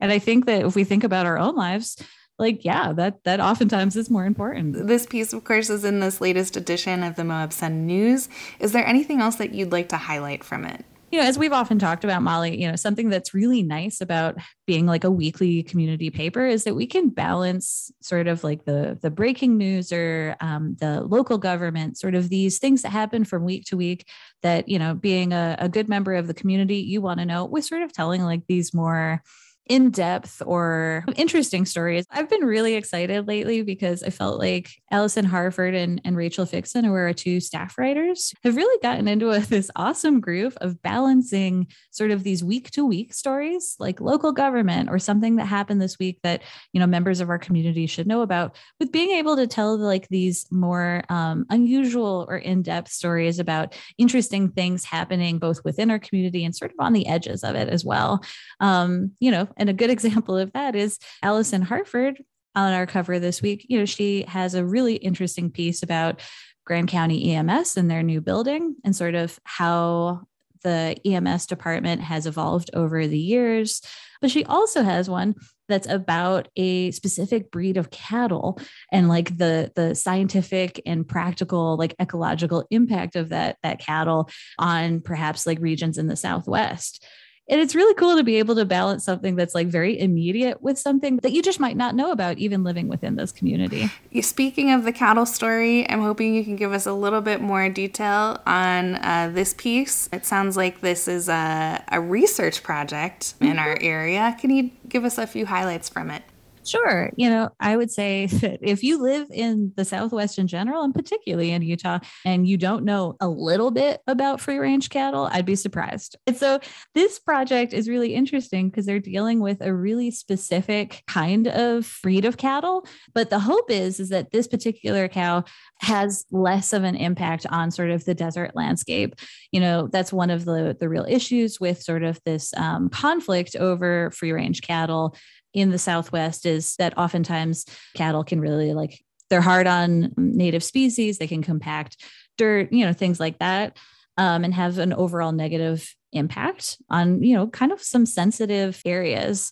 and 0.00 0.12
i 0.12 0.18
think 0.18 0.46
that 0.46 0.64
if 0.64 0.74
we 0.74 0.84
think 0.84 1.04
about 1.04 1.26
our 1.26 1.38
own 1.38 1.56
lives 1.56 1.96
like 2.42 2.64
yeah 2.64 2.92
that 2.92 3.24
that 3.24 3.40
oftentimes 3.40 3.96
is 3.96 4.10
more 4.10 4.26
important 4.26 4.86
this 4.86 5.06
piece 5.06 5.32
of 5.32 5.44
course 5.44 5.70
is 5.70 5.84
in 5.84 6.00
this 6.00 6.20
latest 6.20 6.56
edition 6.56 7.02
of 7.02 7.16
the 7.16 7.24
moab 7.24 7.52
sun 7.52 7.86
news 7.86 8.28
is 8.60 8.72
there 8.72 8.86
anything 8.86 9.20
else 9.20 9.36
that 9.36 9.54
you'd 9.54 9.72
like 9.72 9.88
to 9.88 9.96
highlight 9.96 10.44
from 10.44 10.64
it 10.64 10.84
you 11.12 11.20
know, 11.20 11.26
as 11.26 11.38
we've 11.38 11.52
often 11.52 11.78
talked 11.78 12.04
about, 12.04 12.22
Molly, 12.22 12.58
you 12.58 12.66
know, 12.66 12.74
something 12.74 13.10
that's 13.10 13.34
really 13.34 13.62
nice 13.62 14.00
about 14.00 14.36
being 14.66 14.86
like 14.86 15.04
a 15.04 15.10
weekly 15.10 15.62
community 15.62 16.08
paper 16.08 16.46
is 16.46 16.64
that 16.64 16.74
we 16.74 16.86
can 16.86 17.10
balance 17.10 17.92
sort 18.00 18.26
of 18.26 18.42
like 18.42 18.64
the 18.64 18.98
the 19.02 19.10
breaking 19.10 19.58
news 19.58 19.92
or 19.92 20.34
um, 20.40 20.74
the 20.80 21.02
local 21.02 21.36
government, 21.36 21.98
sort 21.98 22.14
of 22.14 22.30
these 22.30 22.58
things 22.58 22.80
that 22.80 22.88
happen 22.88 23.26
from 23.26 23.44
week 23.44 23.66
to 23.66 23.76
week. 23.76 24.08
That 24.40 24.70
you 24.70 24.78
know, 24.78 24.94
being 24.94 25.34
a, 25.34 25.56
a 25.58 25.68
good 25.68 25.86
member 25.86 26.14
of 26.14 26.28
the 26.28 26.34
community, 26.34 26.78
you 26.78 27.02
want 27.02 27.20
to 27.20 27.26
know. 27.26 27.44
We're 27.44 27.60
sort 27.60 27.82
of 27.82 27.92
telling 27.92 28.22
like 28.22 28.46
these 28.46 28.72
more 28.72 29.22
in 29.66 29.90
depth 29.90 30.42
or 30.44 31.04
interesting 31.16 31.64
stories. 31.64 32.04
I've 32.10 32.28
been 32.28 32.44
really 32.44 32.74
excited 32.74 33.28
lately 33.28 33.62
because 33.62 34.02
I 34.02 34.10
felt 34.10 34.38
like 34.38 34.70
Allison 34.90 35.24
Harford 35.24 35.74
and, 35.74 36.00
and 36.04 36.16
Rachel 36.16 36.46
Fixsen, 36.46 36.84
who 36.84 36.92
are 36.92 37.06
our 37.06 37.12
two 37.12 37.40
staff 37.40 37.78
writers, 37.78 38.34
have 38.42 38.56
really 38.56 38.78
gotten 38.82 39.06
into 39.06 39.30
a, 39.30 39.38
this 39.52 39.70
awesome 39.76 40.20
groove 40.20 40.56
of 40.60 40.82
balancing 40.82 41.68
sort 41.90 42.10
of 42.10 42.24
these 42.24 42.42
week 42.42 42.70
to 42.72 42.84
week 42.84 43.14
stories 43.14 43.76
like 43.78 44.00
local 44.00 44.32
government 44.32 44.90
or 44.90 44.98
something 44.98 45.36
that 45.36 45.46
happened 45.46 45.80
this 45.80 45.98
week 45.98 46.18
that, 46.22 46.42
you 46.72 46.80
know, 46.80 46.86
members 46.86 47.20
of 47.20 47.30
our 47.30 47.38
community 47.38 47.86
should 47.86 48.06
know 48.06 48.22
about 48.22 48.56
with 48.80 48.90
being 48.90 49.12
able 49.12 49.36
to 49.36 49.46
tell 49.46 49.78
like 49.78 50.08
these 50.08 50.46
more 50.50 51.02
um, 51.08 51.46
unusual 51.50 52.26
or 52.28 52.36
in 52.36 52.62
depth 52.62 52.90
stories 52.90 53.38
about 53.38 53.74
interesting 53.96 54.50
things 54.50 54.84
happening 54.84 55.38
both 55.38 55.64
within 55.64 55.90
our 55.90 55.98
community 55.98 56.44
and 56.44 56.54
sort 56.54 56.72
of 56.72 56.76
on 56.80 56.92
the 56.92 57.06
edges 57.06 57.44
of 57.44 57.54
it 57.54 57.68
as 57.68 57.84
well. 57.84 58.22
Um, 58.60 59.12
you 59.20 59.30
know, 59.30 59.48
and 59.62 59.70
a 59.70 59.74
good 59.74 59.90
example 59.90 60.36
of 60.36 60.52
that 60.54 60.74
is 60.74 60.98
Allison 61.22 61.62
Harford 61.62 62.22
on 62.56 62.72
our 62.72 62.84
cover 62.84 63.20
this 63.20 63.40
week. 63.40 63.64
You 63.68 63.78
know, 63.78 63.84
she 63.84 64.24
has 64.26 64.54
a 64.54 64.64
really 64.64 64.96
interesting 64.96 65.50
piece 65.50 65.84
about 65.84 66.20
Grand 66.66 66.88
County 66.88 67.32
EMS 67.32 67.76
and 67.76 67.88
their 67.88 68.02
new 68.02 68.20
building 68.20 68.74
and 68.84 68.94
sort 68.94 69.14
of 69.14 69.38
how 69.44 70.22
the 70.64 70.96
EMS 71.04 71.46
department 71.46 72.02
has 72.02 72.26
evolved 72.26 72.70
over 72.74 73.06
the 73.06 73.18
years. 73.18 73.82
But 74.20 74.32
she 74.32 74.44
also 74.44 74.82
has 74.82 75.08
one 75.08 75.36
that's 75.68 75.88
about 75.88 76.48
a 76.56 76.90
specific 76.90 77.52
breed 77.52 77.76
of 77.76 77.90
cattle 77.90 78.60
and 78.90 79.08
like 79.08 79.38
the 79.38 79.70
the 79.76 79.94
scientific 79.94 80.82
and 80.84 81.06
practical 81.06 81.76
like 81.76 81.94
ecological 82.00 82.66
impact 82.70 83.14
of 83.14 83.28
that 83.28 83.58
that 83.62 83.78
cattle 83.78 84.28
on 84.58 85.00
perhaps 85.00 85.46
like 85.46 85.58
regions 85.60 85.98
in 85.98 86.08
the 86.08 86.16
southwest 86.16 87.04
and 87.48 87.60
it's 87.60 87.74
really 87.74 87.94
cool 87.94 88.16
to 88.16 88.22
be 88.22 88.36
able 88.38 88.54
to 88.54 88.64
balance 88.64 89.04
something 89.04 89.36
that's 89.36 89.54
like 89.54 89.66
very 89.66 89.98
immediate 89.98 90.62
with 90.62 90.78
something 90.78 91.16
that 91.18 91.32
you 91.32 91.42
just 91.42 91.58
might 91.60 91.76
not 91.76 91.94
know 91.94 92.12
about, 92.12 92.38
even 92.38 92.62
living 92.62 92.88
within 92.88 93.16
this 93.16 93.32
community. 93.32 93.90
Speaking 94.20 94.70
of 94.70 94.84
the 94.84 94.92
cattle 94.92 95.26
story, 95.26 95.88
I'm 95.90 96.00
hoping 96.00 96.34
you 96.34 96.44
can 96.44 96.56
give 96.56 96.72
us 96.72 96.86
a 96.86 96.92
little 96.92 97.20
bit 97.20 97.40
more 97.40 97.68
detail 97.68 98.40
on 98.46 98.94
uh, 98.96 99.30
this 99.32 99.54
piece. 99.54 100.08
It 100.12 100.24
sounds 100.24 100.56
like 100.56 100.80
this 100.80 101.08
is 101.08 101.28
a, 101.28 101.82
a 101.90 102.00
research 102.00 102.62
project 102.62 103.34
in 103.40 103.48
mm-hmm. 103.48 103.58
our 103.58 103.78
area. 103.80 104.36
Can 104.40 104.50
you 104.50 104.70
give 104.88 105.04
us 105.04 105.18
a 105.18 105.26
few 105.26 105.46
highlights 105.46 105.88
from 105.88 106.10
it? 106.10 106.22
Sure. 106.64 107.10
You 107.16 107.28
know, 107.28 107.50
I 107.60 107.76
would 107.76 107.90
say 107.90 108.26
that 108.26 108.60
if 108.62 108.82
you 108.82 109.02
live 109.02 109.28
in 109.30 109.72
the 109.76 109.84
Southwest 109.84 110.38
in 110.38 110.46
general, 110.46 110.82
and 110.82 110.94
particularly 110.94 111.50
in 111.50 111.62
Utah, 111.62 111.98
and 112.24 112.46
you 112.46 112.56
don't 112.56 112.84
know 112.84 113.16
a 113.20 113.28
little 113.28 113.70
bit 113.70 114.00
about 114.06 114.40
free 114.40 114.58
range 114.58 114.90
cattle, 114.90 115.28
I'd 115.30 115.46
be 115.46 115.56
surprised. 115.56 116.16
And 116.26 116.36
so 116.36 116.60
this 116.94 117.18
project 117.18 117.72
is 117.72 117.88
really 117.88 118.14
interesting 118.14 118.68
because 118.68 118.86
they're 118.86 119.00
dealing 119.00 119.40
with 119.40 119.60
a 119.60 119.74
really 119.74 120.10
specific 120.10 121.02
kind 121.06 121.48
of 121.48 121.98
breed 122.02 122.24
of 122.24 122.36
cattle. 122.36 122.86
But 123.14 123.30
the 123.30 123.40
hope 123.40 123.70
is, 123.70 124.00
is 124.00 124.10
that 124.10 124.30
this 124.30 124.46
particular 124.46 125.08
cow 125.08 125.44
has 125.80 126.24
less 126.30 126.72
of 126.72 126.84
an 126.84 126.94
impact 126.94 127.46
on 127.50 127.70
sort 127.70 127.90
of 127.90 128.04
the 128.04 128.14
desert 128.14 128.54
landscape. 128.54 129.14
You 129.50 129.60
know, 129.60 129.88
that's 129.88 130.12
one 130.12 130.30
of 130.30 130.44
the, 130.44 130.76
the 130.78 130.88
real 130.88 131.06
issues 131.08 131.58
with 131.60 131.82
sort 131.82 132.02
of 132.02 132.20
this 132.24 132.54
um, 132.54 132.88
conflict 132.88 133.56
over 133.56 134.10
free 134.12 134.32
range 134.32 134.62
cattle 134.62 135.16
in 135.54 135.70
the 135.70 135.78
Southwest 135.78 136.46
is 136.46 136.76
that 136.76 136.96
oftentimes 136.96 137.66
cattle 137.94 138.24
can 138.24 138.40
really 138.40 138.72
like, 138.74 139.04
they're 139.30 139.40
hard 139.40 139.66
on 139.66 140.12
native 140.16 140.64
species, 140.64 141.18
they 141.18 141.26
can 141.26 141.42
compact 141.42 141.96
dirt, 142.38 142.72
you 142.72 142.84
know, 142.84 142.92
things 142.92 143.20
like 143.20 143.38
that, 143.38 143.76
um, 144.16 144.44
and 144.44 144.54
have 144.54 144.78
an 144.78 144.92
overall 144.92 145.32
negative 145.32 145.94
impact 146.12 146.78
on, 146.90 147.22
you 147.22 147.34
know, 147.34 147.46
kind 147.46 147.72
of 147.72 147.82
some 147.82 148.06
sensitive 148.06 148.80
areas. 148.84 149.50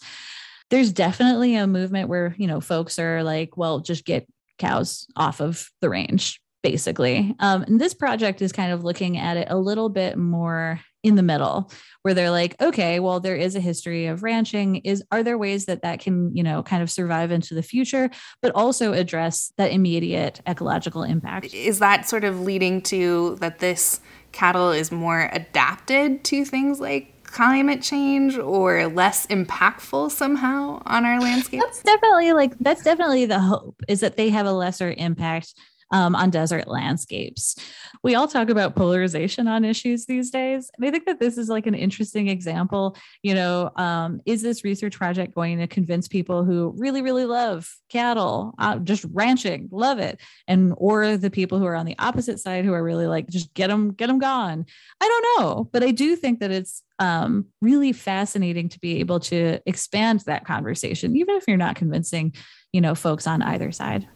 There's 0.70 0.92
definitely 0.92 1.56
a 1.56 1.66
movement 1.66 2.08
where, 2.08 2.34
you 2.38 2.46
know, 2.46 2.60
folks 2.60 2.98
are 2.98 3.22
like, 3.22 3.56
well, 3.56 3.80
just 3.80 4.04
get 4.04 4.26
cows 4.58 5.06
off 5.16 5.40
of 5.40 5.68
the 5.80 5.88
range 5.88 6.40
basically. 6.62 7.34
Um, 7.38 7.62
and 7.62 7.80
this 7.80 7.94
project 7.94 8.42
is 8.42 8.52
kind 8.52 8.72
of 8.72 8.84
looking 8.84 9.16
at 9.16 9.36
it 9.36 9.48
a 9.50 9.56
little 9.56 9.88
bit 9.88 10.18
more 10.18 10.80
in 11.02 11.14
the 11.14 11.22
middle 11.22 11.70
where 12.02 12.14
they're 12.14 12.30
like 12.30 12.60
okay 12.60 13.00
well 13.00 13.20
there 13.20 13.36
is 13.36 13.56
a 13.56 13.60
history 13.60 14.06
of 14.06 14.22
ranching. 14.22 14.76
Is 14.76 15.02
are 15.10 15.22
there 15.22 15.38
ways 15.38 15.66
that 15.66 15.82
that 15.82 16.00
can 16.00 16.34
you 16.36 16.42
know 16.42 16.62
kind 16.62 16.82
of 16.82 16.90
survive 16.90 17.30
into 17.30 17.54
the 17.54 17.62
future 17.62 18.10
but 18.42 18.52
also 18.54 18.92
address 18.92 19.52
that 19.56 19.72
immediate 19.72 20.40
ecological 20.46 21.02
impact? 21.02 21.54
Is 21.54 21.78
that 21.78 22.08
sort 22.08 22.24
of 22.24 22.40
leading 22.42 22.82
to 22.82 23.36
that 23.40 23.58
this 23.58 24.00
cattle 24.32 24.70
is 24.70 24.92
more 24.92 25.28
adapted 25.32 26.24
to 26.24 26.44
things 26.44 26.80
like 26.80 27.14
climate 27.24 27.80
change 27.80 28.36
or 28.36 28.88
less 28.88 29.26
impactful 29.28 30.10
somehow 30.10 30.82
on 30.86 31.04
our 31.04 31.20
landscape? 31.20 31.60
That's 31.60 31.82
definitely 31.82 32.32
like 32.32 32.58
that's 32.58 32.82
definitely 32.82 33.26
the 33.26 33.40
hope 33.40 33.82
is 33.88 34.00
that 34.00 34.16
they 34.16 34.30
have 34.30 34.46
a 34.46 34.52
lesser 34.52 34.94
impact 34.96 35.54
um, 35.90 36.14
on 36.14 36.30
desert 36.30 36.68
landscapes. 36.68 37.56
We 38.02 38.14
all 38.14 38.28
talk 38.28 38.48
about 38.48 38.76
polarization 38.76 39.48
on 39.48 39.64
issues 39.64 40.06
these 40.06 40.30
days. 40.30 40.70
And 40.76 40.86
I 40.86 40.90
think 40.90 41.06
that 41.06 41.20
this 41.20 41.36
is 41.36 41.48
like 41.48 41.66
an 41.66 41.74
interesting 41.74 42.28
example. 42.28 42.96
You 43.22 43.34
know, 43.34 43.70
um, 43.76 44.20
is 44.26 44.42
this 44.42 44.64
research 44.64 44.96
project 44.96 45.34
going 45.34 45.58
to 45.58 45.66
convince 45.66 46.08
people 46.08 46.44
who 46.44 46.74
really, 46.76 47.02
really 47.02 47.24
love 47.24 47.70
cattle, 47.90 48.54
uh, 48.58 48.78
just 48.78 49.04
ranching, 49.12 49.68
love 49.70 49.98
it, 49.98 50.20
and 50.46 50.74
or 50.76 51.16
the 51.16 51.30
people 51.30 51.58
who 51.58 51.66
are 51.66 51.76
on 51.76 51.86
the 51.86 51.96
opposite 51.98 52.38
side 52.40 52.64
who 52.64 52.72
are 52.72 52.82
really 52.82 53.06
like, 53.06 53.28
just 53.28 53.52
get 53.54 53.68
them, 53.68 53.92
get 53.92 54.06
them 54.06 54.18
gone? 54.18 54.64
I 55.00 55.08
don't 55.08 55.44
know, 55.44 55.68
but 55.72 55.82
I 55.82 55.90
do 55.90 56.16
think 56.16 56.40
that 56.40 56.50
it's 56.50 56.82
um, 57.00 57.46
really 57.60 57.92
fascinating 57.92 58.68
to 58.68 58.78
be 58.78 59.00
able 59.00 59.20
to 59.20 59.58
expand 59.66 60.20
that 60.20 60.44
conversation, 60.44 61.16
even 61.16 61.36
if 61.36 61.44
you're 61.48 61.56
not 61.56 61.76
convincing, 61.76 62.34
you 62.72 62.80
know, 62.80 62.94
folks 62.94 63.26
on 63.26 63.42
either 63.42 63.72
side. 63.72 64.06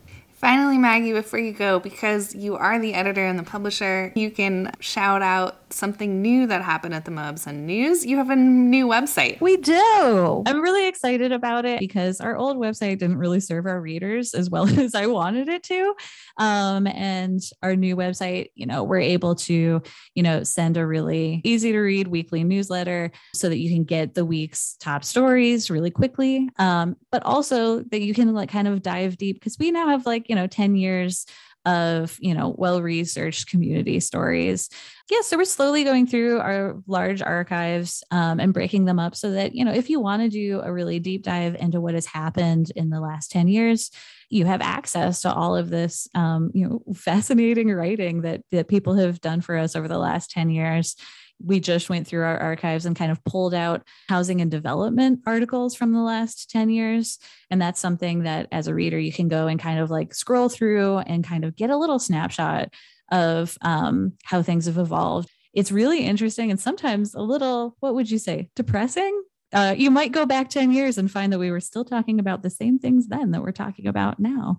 Finally, 0.44 0.76
Maggie, 0.76 1.14
before 1.14 1.38
you 1.38 1.52
go, 1.52 1.80
because 1.80 2.34
you 2.34 2.54
are 2.54 2.78
the 2.78 2.92
editor 2.92 3.24
and 3.24 3.38
the 3.38 3.42
publisher, 3.42 4.12
you 4.14 4.30
can 4.30 4.70
shout 4.78 5.22
out 5.22 5.72
something 5.72 6.20
new 6.20 6.46
that 6.46 6.60
happened 6.60 6.94
at 6.94 7.06
the 7.06 7.10
Moab 7.10 7.38
Sun 7.38 7.64
News. 7.64 8.04
You 8.04 8.18
have 8.18 8.28
a 8.28 8.36
new 8.36 8.86
website. 8.86 9.40
We 9.40 9.56
do. 9.56 10.42
I'm 10.46 10.60
really 10.60 10.86
excited 10.86 11.32
about 11.32 11.64
it 11.64 11.80
because 11.80 12.20
our 12.20 12.36
old 12.36 12.58
website 12.58 12.98
didn't 12.98 13.16
really 13.16 13.40
serve 13.40 13.64
our 13.64 13.80
readers 13.80 14.34
as 14.34 14.50
well 14.50 14.68
as 14.78 14.94
I 14.94 15.06
wanted 15.06 15.48
it 15.48 15.62
to. 15.64 15.94
Um, 16.36 16.86
and 16.88 17.40
our 17.62 17.74
new 17.74 17.96
website, 17.96 18.50
you 18.54 18.66
know, 18.66 18.84
we're 18.84 19.00
able 19.00 19.34
to, 19.36 19.82
you 20.14 20.22
know, 20.22 20.42
send 20.44 20.76
a 20.76 20.86
really 20.86 21.40
easy 21.42 21.72
to 21.72 21.80
read 21.80 22.06
weekly 22.08 22.44
newsletter 22.44 23.12
so 23.32 23.48
that 23.48 23.58
you 23.58 23.70
can 23.70 23.84
get 23.84 24.12
the 24.12 24.26
week's 24.26 24.76
top 24.78 25.04
stories 25.04 25.70
really 25.70 25.90
quickly. 25.90 26.50
Um, 26.58 26.96
but 27.10 27.22
also 27.24 27.80
that 27.80 28.02
you 28.02 28.12
can 28.12 28.34
like 28.34 28.50
kind 28.50 28.68
of 28.68 28.82
dive 28.82 29.16
deep 29.16 29.36
because 29.36 29.58
we 29.58 29.70
now 29.70 29.88
have 29.88 30.04
like, 30.04 30.26
you 30.34 30.40
know, 30.40 30.48
10 30.48 30.74
years 30.74 31.26
of 31.66 32.18
you 32.20 32.34
know 32.34 32.54
well 32.58 32.82
researched 32.82 33.48
community 33.48 34.00
stories. 34.00 34.68
Yeah 35.10 35.20
so 35.22 35.38
we're 35.38 35.44
slowly 35.44 35.84
going 35.84 36.06
through 36.06 36.40
our 36.40 36.82
large 36.86 37.22
archives 37.22 38.02
um, 38.10 38.38
and 38.40 38.52
breaking 38.52 38.84
them 38.84 38.98
up 38.98 39.14
so 39.14 39.30
that 39.30 39.54
you 39.54 39.64
know 39.64 39.72
if 39.72 39.88
you 39.88 40.00
want 40.00 40.22
to 40.22 40.28
do 40.28 40.60
a 40.62 40.70
really 40.70 40.98
deep 40.98 41.22
dive 41.22 41.54
into 41.54 41.80
what 41.80 41.94
has 41.94 42.04
happened 42.04 42.70
in 42.76 42.90
the 42.90 43.00
last 43.00 43.30
10 43.30 43.48
years 43.48 43.90
you 44.28 44.44
have 44.44 44.60
access 44.60 45.22
to 45.22 45.32
all 45.32 45.56
of 45.56 45.70
this 45.70 46.06
um, 46.14 46.50
you 46.52 46.68
know 46.68 46.82
fascinating 46.94 47.70
writing 47.70 48.22
that 48.22 48.42
that 48.50 48.68
people 48.68 48.94
have 48.96 49.20
done 49.22 49.40
for 49.40 49.56
us 49.56 49.74
over 49.74 49.88
the 49.88 49.98
last 49.98 50.30
10 50.32 50.50
years 50.50 50.96
we 51.42 51.60
just 51.60 51.90
went 51.90 52.06
through 52.06 52.22
our 52.22 52.38
archives 52.38 52.86
and 52.86 52.96
kind 52.96 53.10
of 53.10 53.22
pulled 53.24 53.54
out 53.54 53.82
housing 54.08 54.40
and 54.40 54.50
development 54.50 55.20
articles 55.26 55.74
from 55.74 55.92
the 55.92 56.00
last 56.00 56.50
10 56.50 56.70
years. 56.70 57.18
And 57.50 57.60
that's 57.60 57.80
something 57.80 58.22
that 58.22 58.48
as 58.52 58.66
a 58.66 58.74
reader, 58.74 58.98
you 58.98 59.12
can 59.12 59.28
go 59.28 59.46
and 59.46 59.60
kind 59.60 59.78
of 59.78 59.90
like 59.90 60.14
scroll 60.14 60.48
through 60.48 60.98
and 60.98 61.24
kind 61.24 61.44
of 61.44 61.56
get 61.56 61.70
a 61.70 61.76
little 61.76 61.98
snapshot 61.98 62.72
of 63.10 63.56
um, 63.62 64.14
how 64.24 64.42
things 64.42 64.66
have 64.66 64.78
evolved. 64.78 65.30
It's 65.52 65.70
really 65.70 66.04
interesting 66.04 66.50
and 66.50 66.58
sometimes 66.58 67.14
a 67.14 67.20
little, 67.20 67.76
what 67.80 67.94
would 67.94 68.10
you 68.10 68.18
say, 68.18 68.50
depressing? 68.56 69.22
Uh, 69.52 69.74
you 69.76 69.90
might 69.90 70.10
go 70.10 70.26
back 70.26 70.48
10 70.48 70.72
years 70.72 70.98
and 70.98 71.08
find 71.08 71.32
that 71.32 71.38
we 71.38 71.52
were 71.52 71.60
still 71.60 71.84
talking 71.84 72.18
about 72.18 72.42
the 72.42 72.50
same 72.50 72.78
things 72.78 73.06
then 73.06 73.30
that 73.30 73.42
we're 73.42 73.52
talking 73.52 73.86
about 73.86 74.18
now. 74.18 74.58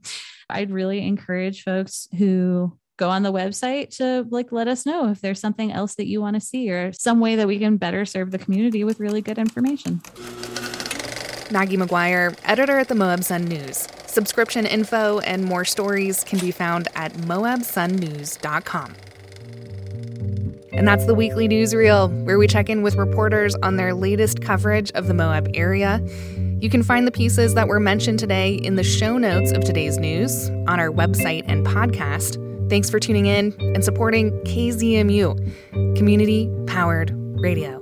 I'd 0.49 0.71
really 0.71 1.05
encourage 1.05 1.63
folks 1.63 2.07
who 2.17 2.77
go 2.97 3.09
on 3.09 3.23
the 3.23 3.31
website 3.31 3.95
to 3.97 4.25
like 4.29 4.51
let 4.51 4.67
us 4.67 4.85
know 4.85 5.09
if 5.09 5.21
there's 5.21 5.39
something 5.39 5.71
else 5.71 5.95
that 5.95 6.07
you 6.07 6.21
want 6.21 6.35
to 6.35 6.39
see 6.39 6.69
or 6.71 6.93
some 6.93 7.19
way 7.19 7.35
that 7.35 7.47
we 7.47 7.59
can 7.59 7.77
better 7.77 8.05
serve 8.05 8.31
the 8.31 8.37
community 8.37 8.83
with 8.83 8.99
really 8.99 9.21
good 9.21 9.37
information. 9.37 10.01
Maggie 11.51 11.77
McGuire, 11.77 12.37
editor 12.43 12.79
at 12.79 12.87
the 12.87 12.95
Moab 12.95 13.23
Sun 13.23 13.45
News. 13.45 13.87
Subscription 14.07 14.65
info 14.65 15.19
and 15.19 15.43
more 15.43 15.65
stories 15.65 16.23
can 16.23 16.39
be 16.39 16.51
found 16.51 16.87
at 16.95 17.13
moabsunnews.com. 17.13 18.95
And 20.73 20.87
that's 20.87 21.05
the 21.05 21.15
weekly 21.15 21.47
newsreel, 21.47 22.25
where 22.25 22.37
we 22.37 22.47
check 22.47 22.69
in 22.69 22.81
with 22.81 22.95
reporters 22.95 23.55
on 23.55 23.77
their 23.77 23.93
latest 23.93 24.41
coverage 24.41 24.91
of 24.91 25.07
the 25.07 25.13
Moab 25.13 25.49
area. 25.53 26.01
You 26.59 26.69
can 26.69 26.83
find 26.83 27.07
the 27.07 27.11
pieces 27.11 27.53
that 27.53 27.67
were 27.67 27.79
mentioned 27.79 28.19
today 28.19 28.55
in 28.55 28.75
the 28.75 28.83
show 28.83 29.17
notes 29.17 29.51
of 29.51 29.63
today's 29.63 29.97
news 29.97 30.49
on 30.67 30.79
our 30.79 30.89
website 30.89 31.43
and 31.47 31.65
podcast. 31.65 32.44
Thanks 32.69 32.89
for 32.89 32.99
tuning 32.99 33.27
in 33.27 33.53
and 33.59 33.83
supporting 33.83 34.31
KZMU, 34.43 35.97
community 35.97 36.51
powered 36.67 37.11
radio. 37.39 37.79